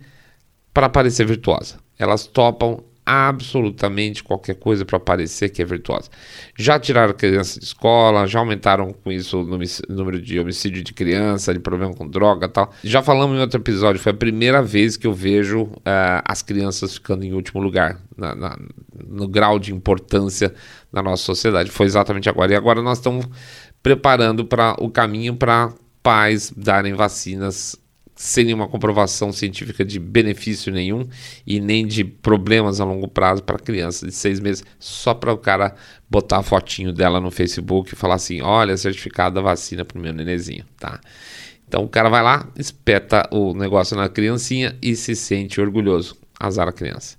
para 0.73 0.89
parecer 0.89 1.25
virtuosa? 1.25 1.77
Elas 1.99 2.25
topam 2.25 2.83
absolutamente 3.05 4.23
qualquer 4.23 4.55
coisa 4.55 4.83
para 4.83 4.99
parecer 4.99 5.49
que 5.49 5.61
é 5.61 5.65
virtuosa. 5.65 6.09
Já 6.57 6.79
tiraram 6.79 7.13
criança 7.13 7.59
de 7.59 7.65
escola, 7.65 8.25
já 8.25 8.39
aumentaram 8.39 8.91
com 8.91 9.11
isso 9.11 9.41
o 9.41 9.43
número 9.93 10.19
de 10.19 10.39
homicídio 10.39 10.81
de 10.81 10.91
criança, 10.91 11.53
de 11.53 11.59
problema 11.59 11.93
com 11.93 12.07
droga 12.07 12.49
tal. 12.49 12.73
Já 12.83 13.03
falamos 13.03 13.37
em 13.37 13.41
outro 13.41 13.59
episódio, 13.59 14.01
foi 14.01 14.11
a 14.11 14.15
primeira 14.15 14.61
vez 14.63 14.97
que 14.97 15.05
eu 15.05 15.13
vejo 15.13 15.63
uh, 15.63 16.23
as 16.25 16.41
crianças 16.41 16.95
ficando 16.95 17.23
em 17.23 17.33
último 17.33 17.61
lugar, 17.61 18.01
na, 18.17 18.33
na, 18.33 18.57
no 19.07 19.27
grau 19.27 19.59
de 19.59 19.73
importância 19.73 20.53
na 20.91 21.01
nossa 21.01 21.23
sociedade. 21.23 21.71
Foi 21.71 21.85
exatamente 21.85 22.29
agora. 22.29 22.53
E 22.53 22.55
agora 22.55 22.81
nós 22.81 22.97
estamos 22.97 23.25
preparando 23.81 24.45
para 24.45 24.75
o 24.79 24.89
caminho 24.89 25.35
para 25.35 25.73
pais 26.01 26.51
darem 26.55 26.93
vacinas 26.93 27.77
sem 28.15 28.45
nenhuma 28.45 28.67
comprovação 28.67 29.31
científica 29.31 29.83
de 29.83 29.99
benefício 29.99 30.71
nenhum 30.71 31.05
e 31.45 31.59
nem 31.59 31.85
de 31.85 32.03
problemas 32.03 32.79
a 32.79 32.85
longo 32.85 33.07
prazo 33.07 33.43
para 33.43 33.59
criança 33.59 34.05
de 34.05 34.13
seis 34.13 34.39
meses, 34.39 34.63
só 34.79 35.13
para 35.13 35.33
o 35.33 35.37
cara 35.37 35.75
botar 36.09 36.37
a 36.37 36.43
fotinho 36.43 36.93
dela 36.93 37.19
no 37.19 37.29
Facebook 37.29 37.93
e 37.93 37.95
falar 37.95 38.15
assim: 38.15 38.41
olha, 38.41 38.77
certificado 38.77 39.35
da 39.35 39.41
vacina 39.41 39.83
para 39.83 39.99
o 39.99 40.01
meu 40.01 40.13
nenezinho, 40.13 40.63
tá? 40.79 40.99
Então 41.67 41.83
o 41.83 41.89
cara 41.89 42.09
vai 42.09 42.23
lá, 42.23 42.47
espeta 42.57 43.27
o 43.31 43.53
negócio 43.53 43.97
na 43.97 44.07
criancinha 44.07 44.77
e 44.81 44.95
se 44.95 45.15
sente 45.15 45.59
orgulhoso. 45.59 46.15
Azar 46.39 46.67
a 46.67 46.73
criança. 46.73 47.17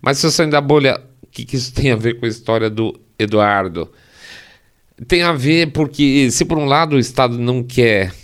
Mas 0.00 0.18
se 0.18 0.26
eu 0.26 0.30
sair 0.30 0.50
da 0.50 0.60
bolha, 0.60 1.00
que, 1.36 1.44
que 1.44 1.56
isso 1.56 1.72
tem 1.74 1.90
a 1.90 1.96
ver 1.96 2.18
com 2.18 2.24
a 2.24 2.28
história 2.28 2.70
do 2.70 2.98
Eduardo? 3.18 3.90
Tem 5.06 5.22
a 5.22 5.32
ver 5.32 5.72
porque, 5.72 6.30
se 6.30 6.46
por 6.46 6.56
um 6.56 6.64
lado 6.64 6.96
o 6.96 6.98
Estado 6.98 7.38
não 7.38 7.62
quer. 7.62 8.14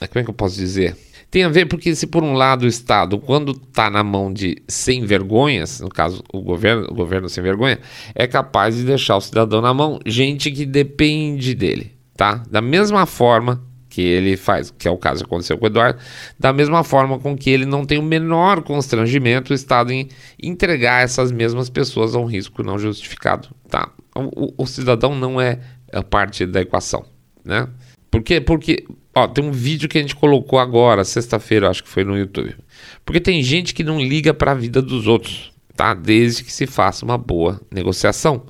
Como 0.00 0.18
é 0.18 0.24
que 0.24 0.30
eu 0.30 0.34
posso 0.34 0.56
dizer? 0.56 0.96
Tem 1.30 1.44
a 1.44 1.48
ver 1.48 1.66
porque, 1.66 1.94
se 1.94 2.06
por 2.08 2.24
um 2.24 2.32
lado 2.32 2.64
o 2.64 2.68
Estado, 2.68 3.18
quando 3.18 3.52
está 3.52 3.88
na 3.88 4.02
mão 4.02 4.32
de 4.32 4.56
sem 4.66 5.06
vergonhas, 5.06 5.78
no 5.78 5.88
caso 5.88 6.24
o 6.32 6.40
governo, 6.40 6.88
o 6.90 6.94
governo 6.94 7.28
sem 7.28 7.42
vergonha, 7.42 7.78
é 8.12 8.26
capaz 8.26 8.76
de 8.76 8.82
deixar 8.82 9.16
o 9.16 9.20
cidadão 9.20 9.60
na 9.60 9.72
mão 9.72 10.00
gente 10.04 10.50
que 10.50 10.66
depende 10.66 11.54
dele, 11.54 11.92
tá? 12.16 12.42
Da 12.50 12.60
mesma 12.60 13.06
forma 13.06 13.62
que 13.92 14.00
ele 14.00 14.38
faz, 14.38 14.70
que 14.70 14.88
é 14.88 14.90
o 14.90 14.96
caso 14.96 15.22
que 15.22 15.26
aconteceu 15.26 15.58
com 15.58 15.66
o 15.66 15.68
Eduardo, 15.68 15.98
da 16.38 16.50
mesma 16.50 16.82
forma 16.82 17.18
com 17.18 17.36
que 17.36 17.50
ele 17.50 17.66
não 17.66 17.84
tem 17.84 17.98
o 17.98 18.02
menor 18.02 18.62
constrangimento 18.62 19.52
Estado 19.52 19.92
em 19.92 20.08
entregar 20.42 21.04
essas 21.04 21.30
mesmas 21.30 21.68
pessoas 21.68 22.14
a 22.14 22.18
um 22.18 22.24
risco 22.24 22.62
não 22.62 22.78
justificado, 22.78 23.48
tá? 23.68 23.90
O, 24.14 24.46
o, 24.46 24.54
o 24.62 24.66
cidadão 24.66 25.14
não 25.14 25.38
é 25.38 25.60
a 25.92 26.02
parte 26.02 26.46
da 26.46 26.62
equação, 26.62 27.04
né? 27.44 27.68
Por 28.10 28.22
quê? 28.22 28.40
Porque 28.40 28.86
Ó, 29.14 29.28
tem 29.28 29.44
um 29.44 29.52
vídeo 29.52 29.90
que 29.90 29.98
a 29.98 30.00
gente 30.00 30.16
colocou 30.16 30.58
agora, 30.58 31.04
sexta-feira, 31.04 31.68
acho 31.68 31.82
que 31.82 31.88
foi 31.90 32.02
no 32.02 32.16
YouTube. 32.16 32.56
Porque 33.04 33.20
tem 33.20 33.42
gente 33.42 33.74
que 33.74 33.84
não 33.84 34.00
liga 34.00 34.32
para 34.32 34.52
a 34.52 34.54
vida 34.54 34.80
dos 34.80 35.06
outros, 35.06 35.52
tá? 35.76 35.92
Desde 35.92 36.42
que 36.42 36.50
se 36.50 36.66
faça 36.66 37.04
uma 37.04 37.18
boa 37.18 37.60
negociação. 37.70 38.44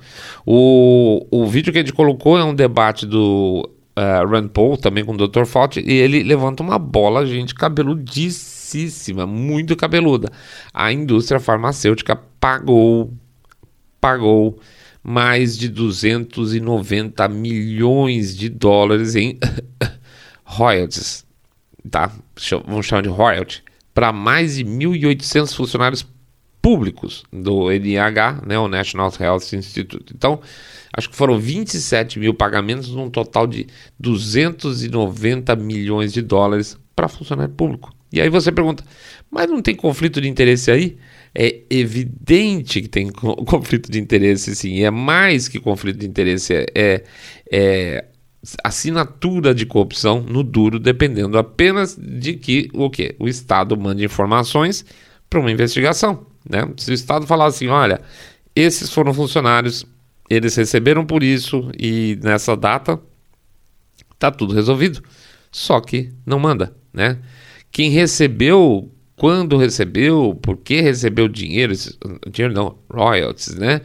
O, 0.45 1.27
o 1.29 1.45
vídeo 1.47 1.73
que 1.73 1.79
a 1.79 1.81
gente 1.81 1.91
colocou 1.91 2.37
é 2.37 2.45
um 2.45 2.55
debate 2.55 3.05
do 3.05 3.69
uh, 3.97 4.27
Rand 4.27 4.47
Paul, 4.49 4.77
também 4.77 5.03
com 5.03 5.13
o 5.13 5.27
Dr. 5.27 5.45
Fauci, 5.45 5.81
e 5.85 5.93
ele 5.93 6.23
levanta 6.23 6.63
uma 6.63 6.77
bola, 6.77 7.25
gente, 7.25 7.55
cabeludíssima, 7.55 9.25
muito 9.25 9.75
cabeluda. 9.75 10.31
A 10.73 10.91
indústria 10.91 11.39
farmacêutica 11.39 12.15
pagou, 12.39 13.13
pagou 13.99 14.59
mais 15.03 15.57
de 15.57 15.67
290 15.67 17.27
milhões 17.27 18.35
de 18.35 18.49
dólares 18.49 19.15
em 19.15 19.37
royalties, 20.43 21.25
tá? 21.89 22.11
Vamos 22.65 22.85
chamar 22.85 23.01
de 23.01 23.09
royalty, 23.09 23.63
para 23.93 24.13
mais 24.13 24.55
de 24.55 24.65
1.800 24.65 25.53
funcionários 25.53 26.05
públicos 26.63 27.25
do 27.29 27.69
NIH, 27.69 28.41
né, 28.47 28.57
o 28.57 28.69
National 28.69 29.11
Health 29.19 29.51
Institute. 29.51 30.13
Então, 30.15 30.39
acho 30.95 31.09
que 31.09 31.15
foram 31.15 31.37
27 31.37 32.17
mil 32.17 32.33
pagamentos 32.33 32.89
num 32.89 33.09
total 33.09 33.45
de 33.45 33.67
290 33.99 35.57
milhões 35.57 36.13
de 36.13 36.21
dólares 36.21 36.79
para 36.95 37.09
funcionário 37.09 37.53
público. 37.53 37.93
E 38.13 38.21
aí 38.21 38.29
você 38.29 38.49
pergunta, 38.49 38.81
mas 39.29 39.49
não 39.49 39.61
tem 39.61 39.75
conflito 39.75 40.21
de 40.21 40.29
interesse 40.29 40.71
aí? 40.71 40.95
É 41.35 41.63
evidente 41.69 42.81
que 42.81 42.87
tem 42.87 43.11
conflito 43.11 43.91
de 43.91 43.99
interesse, 43.99 44.55
sim. 44.55 44.83
É 44.83 44.91
mais 44.91 45.49
que 45.49 45.59
conflito 45.59 45.97
de 45.97 46.07
interesse, 46.07 46.53
é, 46.53 46.65
é, 46.73 47.03
é 47.51 48.05
assinatura 48.63 49.53
de 49.53 49.65
corrupção 49.65 50.21
no 50.21 50.43
duro, 50.43 50.79
dependendo 50.79 51.37
apenas 51.37 51.97
de 51.97 52.35
que 52.35 52.69
o 52.73 52.89
que 52.89 53.15
o 53.19 53.27
Estado 53.27 53.75
mande 53.75 54.05
informações 54.05 54.85
para 55.29 55.41
uma 55.41 55.51
investigação. 55.51 56.31
Né? 56.47 56.69
Se 56.77 56.91
o 56.91 56.93
Estado 56.93 57.27
falar 57.27 57.45
assim, 57.45 57.67
olha, 57.67 58.01
esses 58.55 58.89
foram 58.89 59.13
funcionários, 59.13 59.85
eles 60.29 60.55
receberam 60.55 61.05
por 61.05 61.23
isso 61.23 61.69
e 61.77 62.17
nessa 62.21 62.55
data 62.55 62.99
tá 64.17 64.31
tudo 64.31 64.53
resolvido. 64.53 65.03
Só 65.51 65.79
que 65.79 66.11
não 66.25 66.39
manda, 66.39 66.75
né? 66.91 67.19
Quem 67.71 67.89
recebeu, 67.89 68.91
quando 69.15 69.57
recebeu, 69.57 70.37
por 70.41 70.57
que 70.57 70.81
recebeu 70.81 71.27
dinheiro, 71.27 71.73
dinheiro 72.31 72.53
não, 72.53 72.77
royalties, 72.89 73.55
né? 73.55 73.81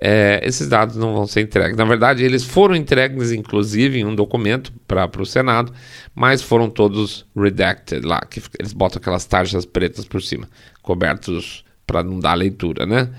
é, 0.00 0.40
esses 0.44 0.68
dados 0.68 0.96
não 0.96 1.14
vão 1.14 1.26
ser 1.26 1.40
entregues. 1.40 1.76
Na 1.76 1.84
verdade, 1.84 2.24
eles 2.24 2.44
foram 2.44 2.74
entregues, 2.74 3.32
inclusive, 3.32 3.98
em 3.98 4.04
um 4.04 4.14
documento 4.14 4.72
para 4.86 5.10
o 5.20 5.26
Senado, 5.26 5.72
mas 6.14 6.42
foram 6.42 6.68
todos 6.68 7.26
redacted 7.34 8.04
lá, 8.04 8.20
que 8.20 8.42
eles 8.58 8.72
botam 8.72 8.98
aquelas 9.00 9.24
tarjas 9.24 9.64
pretas 9.64 10.04
por 10.04 10.22
cima, 10.22 10.48
cobertos 10.82 11.64
para 11.86 12.02
não 12.02 12.18
dar 12.18 12.34
leitura, 12.34 12.84
né? 12.84 13.10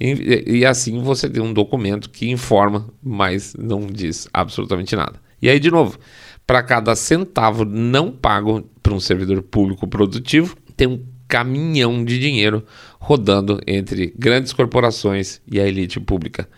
E, 0.00 0.58
e, 0.58 0.66
assim 0.66 1.00
você 1.00 1.28
tem 1.28 1.42
um 1.42 1.52
documento 1.52 2.10
que 2.10 2.30
informa, 2.30 2.88
mas 3.02 3.54
não 3.54 3.86
diz 3.86 4.28
absolutamente 4.32 4.96
nada. 4.96 5.20
E 5.40 5.48
aí, 5.48 5.60
de 5.60 5.70
novo, 5.70 5.98
para 6.46 6.62
cada 6.62 6.94
centavo 6.96 7.64
não 7.64 8.10
pago 8.10 8.68
para 8.82 8.94
um 8.94 9.00
servidor 9.00 9.42
público 9.42 9.86
produtivo, 9.86 10.56
tem 10.76 10.88
um 10.88 11.04
caminhão 11.28 12.04
de 12.04 12.18
dinheiro 12.18 12.64
rodando 12.98 13.60
entre 13.66 14.12
grandes 14.18 14.52
corporações 14.52 15.40
e 15.50 15.60
a 15.60 15.66
elite 15.66 15.98
pública. 15.98 16.48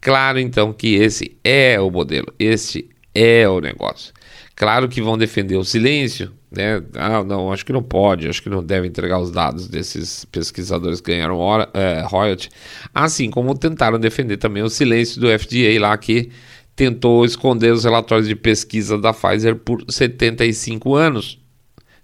Claro, 0.00 0.38
então, 0.38 0.72
que 0.72 0.94
esse 0.94 1.36
é 1.44 1.78
o 1.80 1.90
modelo, 1.90 2.32
este 2.38 2.88
é 3.14 3.48
o 3.48 3.60
negócio. 3.60 4.12
Claro 4.56 4.88
que 4.88 5.00
vão 5.00 5.16
defender 5.16 5.56
o 5.56 5.64
silêncio, 5.64 6.32
né? 6.54 6.82
Ah, 6.94 7.22
não, 7.24 7.52
acho 7.52 7.64
que 7.64 7.72
não 7.72 7.82
pode, 7.82 8.28
acho 8.28 8.42
que 8.42 8.48
não 8.48 8.62
deve 8.62 8.86
entregar 8.86 9.18
os 9.18 9.30
dados 9.30 9.68
desses 9.68 10.24
pesquisadores 10.26 11.00
que 11.00 11.12
ganharam 11.12 11.38
hora, 11.38 11.68
é, 11.74 12.02
royalty. 12.06 12.48
Assim 12.94 13.30
como 13.30 13.56
tentaram 13.56 13.98
defender 13.98 14.36
também 14.36 14.62
o 14.62 14.70
silêncio 14.70 15.20
do 15.20 15.26
FDA 15.38 15.80
lá 15.80 15.96
que 15.96 16.30
tentou 16.76 17.24
esconder 17.24 17.72
os 17.72 17.84
relatórios 17.84 18.28
de 18.28 18.34
pesquisa 18.34 18.98
da 18.98 19.12
Pfizer 19.12 19.56
por 19.56 19.84
75 19.88 20.94
anos 20.94 21.38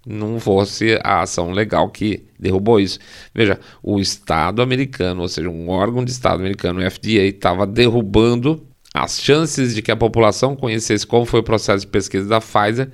não 0.05 0.39
fosse 0.39 0.99
a 1.03 1.21
ação 1.21 1.51
legal 1.51 1.89
que 1.89 2.25
derrubou 2.39 2.79
isso. 2.79 2.99
Veja, 3.33 3.59
o 3.83 3.99
Estado 3.99 4.61
americano, 4.61 5.21
ou 5.21 5.27
seja, 5.27 5.49
um 5.49 5.69
órgão 5.69 6.03
de 6.03 6.11
Estado 6.11 6.39
americano, 6.39 6.79
o 6.79 6.91
FDA, 6.91 7.23
estava 7.23 7.67
derrubando 7.67 8.65
as 8.93 9.21
chances 9.21 9.75
de 9.75 9.81
que 9.81 9.91
a 9.91 9.95
população 9.95 10.55
conhecesse 10.55 11.05
como 11.05 11.25
foi 11.25 11.39
o 11.39 11.43
processo 11.43 11.85
de 11.85 11.91
pesquisa 11.91 12.27
da 12.27 12.41
Pfizer, 12.41 12.89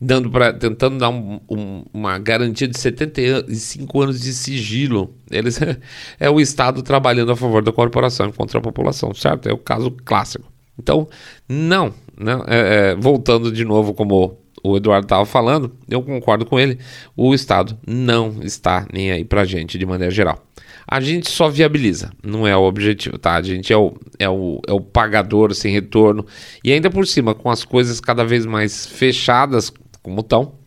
dando 0.00 0.30
pra, 0.30 0.52
tentando 0.52 0.98
dar 0.98 1.08
um, 1.08 1.40
um, 1.50 1.84
uma 1.92 2.18
garantia 2.18 2.68
de 2.68 2.78
75 2.78 4.00
anos 4.00 4.20
de 4.20 4.32
sigilo. 4.32 5.14
Eles, 5.30 5.58
é 6.18 6.30
o 6.30 6.40
Estado 6.40 6.82
trabalhando 6.82 7.32
a 7.32 7.36
favor 7.36 7.62
da 7.62 7.72
corporação 7.72 8.30
contra 8.32 8.58
a 8.58 8.62
população, 8.62 9.12
certo? 9.14 9.48
É 9.48 9.52
o 9.52 9.58
caso 9.58 9.90
clássico. 10.04 10.50
Então, 10.78 11.08
não, 11.48 11.92
não 12.16 12.44
é, 12.46 12.90
é, 12.90 12.94
voltando 12.94 13.50
de 13.50 13.64
novo 13.64 13.92
como 13.92 14.38
o 14.62 14.76
Eduardo 14.76 15.06
estava 15.06 15.24
falando, 15.24 15.72
eu 15.88 16.02
concordo 16.02 16.44
com 16.44 16.58
ele, 16.58 16.78
o 17.16 17.34
Estado 17.34 17.78
não 17.86 18.36
está 18.42 18.86
nem 18.92 19.10
aí 19.10 19.24
para 19.24 19.42
a 19.42 19.44
gente 19.44 19.78
de 19.78 19.86
maneira 19.86 20.12
geral. 20.12 20.44
A 20.90 21.00
gente 21.00 21.30
só 21.30 21.50
viabiliza, 21.50 22.10
não 22.24 22.46
é 22.46 22.56
o 22.56 22.62
objetivo, 22.62 23.18
tá? 23.18 23.34
A 23.34 23.42
gente 23.42 23.72
é 23.72 23.76
o, 23.76 23.94
é 24.18 24.28
o, 24.28 24.60
é 24.66 24.72
o 24.72 24.80
pagador 24.80 25.52
sem 25.54 25.70
retorno. 25.70 26.24
E 26.64 26.72
ainda 26.72 26.88
por 26.88 27.06
cima, 27.06 27.34
com 27.34 27.50
as 27.50 27.62
coisas 27.62 28.00
cada 28.00 28.24
vez 28.24 28.46
mais 28.46 28.86
fechadas, 28.86 29.70
como 30.02 30.20
estão, 30.20 30.58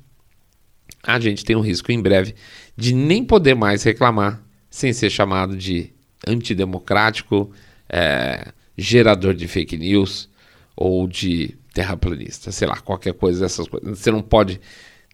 a 1.04 1.20
gente 1.20 1.44
tem 1.44 1.56
um 1.56 1.62
risco 1.62 1.92
em 1.92 2.02
breve 2.02 2.36
de 2.76 2.94
nem 2.94 3.24
poder 3.24 3.56
mais 3.56 3.84
reclamar 3.84 4.44
sem 4.70 4.94
ser 4.94 5.10
chamado 5.10 5.58
de 5.58 5.92
antidemocrático, 6.28 7.52
é, 7.90 8.52
gerador 8.78 9.34
de 9.34 9.48
fake 9.48 9.78
news 9.78 10.30
ou 10.76 11.08
de 11.08 11.58
terraplanista, 11.74 12.52
sei 12.52 12.68
lá, 12.68 12.78
qualquer 12.78 13.14
coisa 13.14 13.42
dessas 13.42 13.68
coisas. 13.68 14.00
Você 14.00 14.12
não 14.12 14.22
pode 14.22 14.60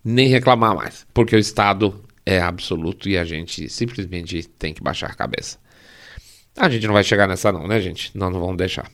nem 0.03 0.27
reclamar 0.27 0.75
mais, 0.75 1.05
porque 1.13 1.35
o 1.35 1.39
Estado 1.39 2.03
é 2.25 2.41
absoluto 2.41 3.09
e 3.09 3.17
a 3.17 3.23
gente 3.23 3.69
simplesmente 3.69 4.43
tem 4.43 4.73
que 4.73 4.83
baixar 4.83 5.09
a 5.09 5.15
cabeça. 5.15 5.57
A 6.57 6.67
gente 6.69 6.87
não 6.87 6.93
vai 6.93 7.03
chegar 7.03 7.27
nessa 7.27 7.51
não, 7.51 7.67
né, 7.67 7.79
gente? 7.79 8.09
Nós 8.17 8.33
não 8.33 8.39
vamos 8.39 8.57
deixar. 8.57 8.89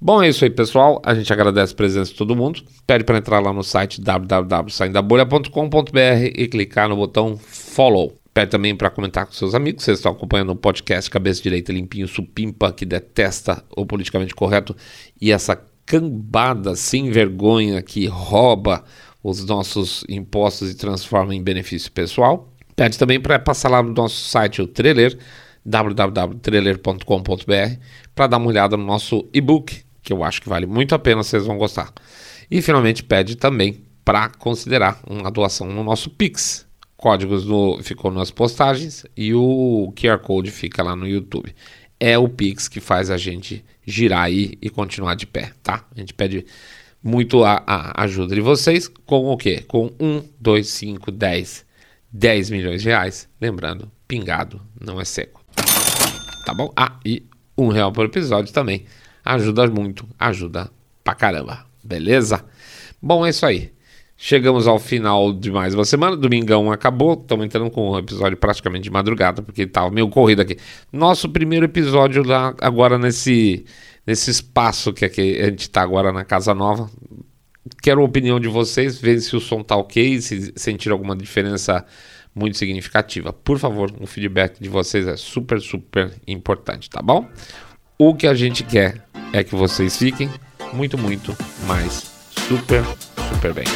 Bom, 0.00 0.22
é 0.22 0.28
isso 0.28 0.44
aí, 0.44 0.50
pessoal. 0.50 1.02
A 1.04 1.12
gente 1.12 1.32
agradece 1.32 1.72
a 1.72 1.76
presença 1.76 2.12
de 2.12 2.16
todo 2.16 2.36
mundo. 2.36 2.62
Pede 2.86 3.02
para 3.02 3.18
entrar 3.18 3.40
lá 3.40 3.52
no 3.52 3.64
site 3.64 4.00
www.saindabolha.com.br 4.00 5.98
e 6.36 6.46
clicar 6.46 6.88
no 6.88 6.94
botão 6.94 7.36
follow. 7.36 8.16
Pede 8.32 8.52
também 8.52 8.76
para 8.76 8.88
comentar 8.90 9.26
com 9.26 9.32
seus 9.32 9.56
amigos. 9.56 9.82
Vocês 9.82 9.98
estão 9.98 10.12
acompanhando 10.12 10.52
o 10.52 10.56
podcast 10.56 11.10
Cabeça 11.10 11.42
Direita 11.42 11.72
Limpinho 11.72 12.06
Supimpa, 12.06 12.72
que 12.72 12.86
detesta 12.86 13.64
o 13.76 13.84
politicamente 13.84 14.32
correto 14.32 14.76
e 15.20 15.32
essa 15.32 15.60
cambada 15.84 16.76
sem 16.76 17.10
vergonha 17.10 17.82
que 17.82 18.06
rouba 18.06 18.84
os 19.20 19.44
nossos 19.44 20.04
impostos 20.08 20.70
e 20.70 20.76
transforma 20.76 21.34
em 21.34 21.42
benefício 21.42 21.90
pessoal. 21.90 22.48
Pede 22.76 22.96
também 22.96 23.20
para 23.20 23.36
passar 23.40 23.68
lá 23.68 23.82
no 23.82 23.92
nosso 23.92 24.28
site, 24.28 24.62
o 24.62 24.68
Trailer, 24.68 25.18
www.trailer.com.br, 25.70 27.80
para 28.14 28.26
dar 28.26 28.36
uma 28.36 28.48
olhada 28.48 28.76
no 28.76 28.84
nosso 28.84 29.26
e-book, 29.32 29.82
que 30.02 30.12
eu 30.12 30.24
acho 30.24 30.42
que 30.42 30.48
vale 30.48 30.66
muito 30.66 30.94
a 30.94 30.98
pena, 30.98 31.22
vocês 31.22 31.46
vão 31.46 31.56
gostar. 31.56 31.92
E 32.50 32.60
finalmente 32.60 33.02
pede 33.02 33.36
também 33.36 33.82
para 34.04 34.28
considerar 34.28 35.00
uma 35.08 35.30
doação 35.30 35.68
no 35.68 35.84
nosso 35.84 36.10
Pix. 36.10 36.66
Códigos 36.96 37.46
no, 37.46 37.80
ficou 37.82 38.10
nas 38.10 38.30
postagens 38.30 39.06
e 39.16 39.32
o 39.32 39.90
QR 39.96 40.18
Code 40.18 40.50
fica 40.50 40.82
lá 40.82 40.94
no 40.94 41.06
YouTube 41.06 41.54
é 42.00 42.16
o 42.16 42.28
Pix 42.28 42.66
que 42.66 42.80
faz 42.80 43.10
a 43.10 43.18
gente 43.18 43.62
girar 43.86 44.22
aí 44.22 44.54
e 44.62 44.70
continuar 44.70 45.14
de 45.14 45.26
pé, 45.26 45.52
tá? 45.62 45.84
A 45.94 46.00
gente 46.00 46.14
pede 46.14 46.46
muito 47.02 47.44
a, 47.44 47.62
a 47.66 48.04
ajuda 48.04 48.34
de 48.34 48.40
vocês 48.40 48.88
com 48.88 49.26
o 49.26 49.36
quê? 49.36 49.62
Com 49.68 49.92
1, 50.00 50.22
2, 50.40 50.66
5, 50.66 51.12
10, 51.12 51.66
10 52.10 52.50
milhões 52.50 52.82
de 52.82 52.88
reais. 52.88 53.28
Lembrando, 53.38 53.92
pingado 54.08 54.62
não 54.80 54.98
é 54.98 55.04
seco. 55.04 55.39
Tá 56.44 56.54
bom? 56.54 56.72
Ah, 56.76 56.98
e 57.04 57.22
um 57.56 57.68
real 57.68 57.92
por 57.92 58.06
episódio 58.06 58.52
também 58.52 58.84
ajuda 59.24 59.66
muito, 59.68 60.08
ajuda 60.18 60.70
pra 61.04 61.14
caramba, 61.14 61.66
beleza? 61.82 62.44
Bom, 63.00 63.24
é 63.24 63.30
isso 63.30 63.46
aí. 63.46 63.72
Chegamos 64.16 64.66
ao 64.66 64.78
final 64.78 65.32
de 65.32 65.50
mais 65.50 65.74
uma 65.74 65.84
semana. 65.84 66.14
Domingão 66.14 66.70
acabou. 66.70 67.14
Estamos 67.14 67.46
entrando 67.46 67.70
com 67.70 67.92
um 67.92 67.98
episódio 67.98 68.36
praticamente 68.36 68.84
de 68.84 68.90
madrugada, 68.90 69.40
porque 69.40 69.62
estava 69.62 69.90
meio 69.90 70.08
corrido 70.10 70.42
aqui. 70.42 70.58
Nosso 70.92 71.26
primeiro 71.30 71.64
episódio 71.64 72.22
lá 72.22 72.54
agora 72.60 72.98
nesse, 72.98 73.64
nesse 74.06 74.30
espaço 74.30 74.92
que 74.92 75.06
a 75.06 75.08
gente 75.08 75.60
está 75.60 75.80
agora 75.80 76.12
na 76.12 76.22
Casa 76.22 76.54
Nova. 76.54 76.90
Quero 77.82 78.02
a 78.02 78.04
opinião 78.04 78.38
de 78.38 78.48
vocês, 78.48 79.00
ver 79.00 79.20
se 79.20 79.34
o 79.34 79.40
som 79.40 79.62
tá 79.62 79.74
ok, 79.74 80.20
se 80.20 80.52
sentir 80.54 80.90
alguma 80.92 81.16
diferença 81.16 81.84
muito 82.40 82.56
significativa. 82.56 83.32
Por 83.32 83.58
favor, 83.58 83.92
um 84.00 84.06
feedback 84.06 84.58
de 84.58 84.68
vocês 84.68 85.06
é 85.06 85.16
super, 85.16 85.60
super 85.60 86.10
importante, 86.26 86.88
tá 86.88 87.02
bom? 87.02 87.28
O 87.98 88.14
que 88.14 88.26
a 88.26 88.34
gente 88.34 88.64
quer 88.64 89.04
é 89.32 89.44
que 89.44 89.54
vocês 89.54 89.96
fiquem 89.96 90.30
muito, 90.72 90.96
muito 90.96 91.36
mais 91.66 92.10
super, 92.30 92.82
super 93.28 93.52
bem. 93.52 93.66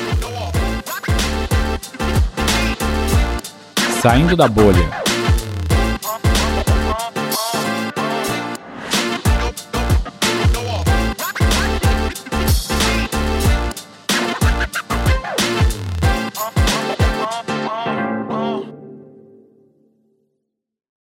Saindo 4.00 4.34
da 4.34 4.48
bolha. 4.48 5.03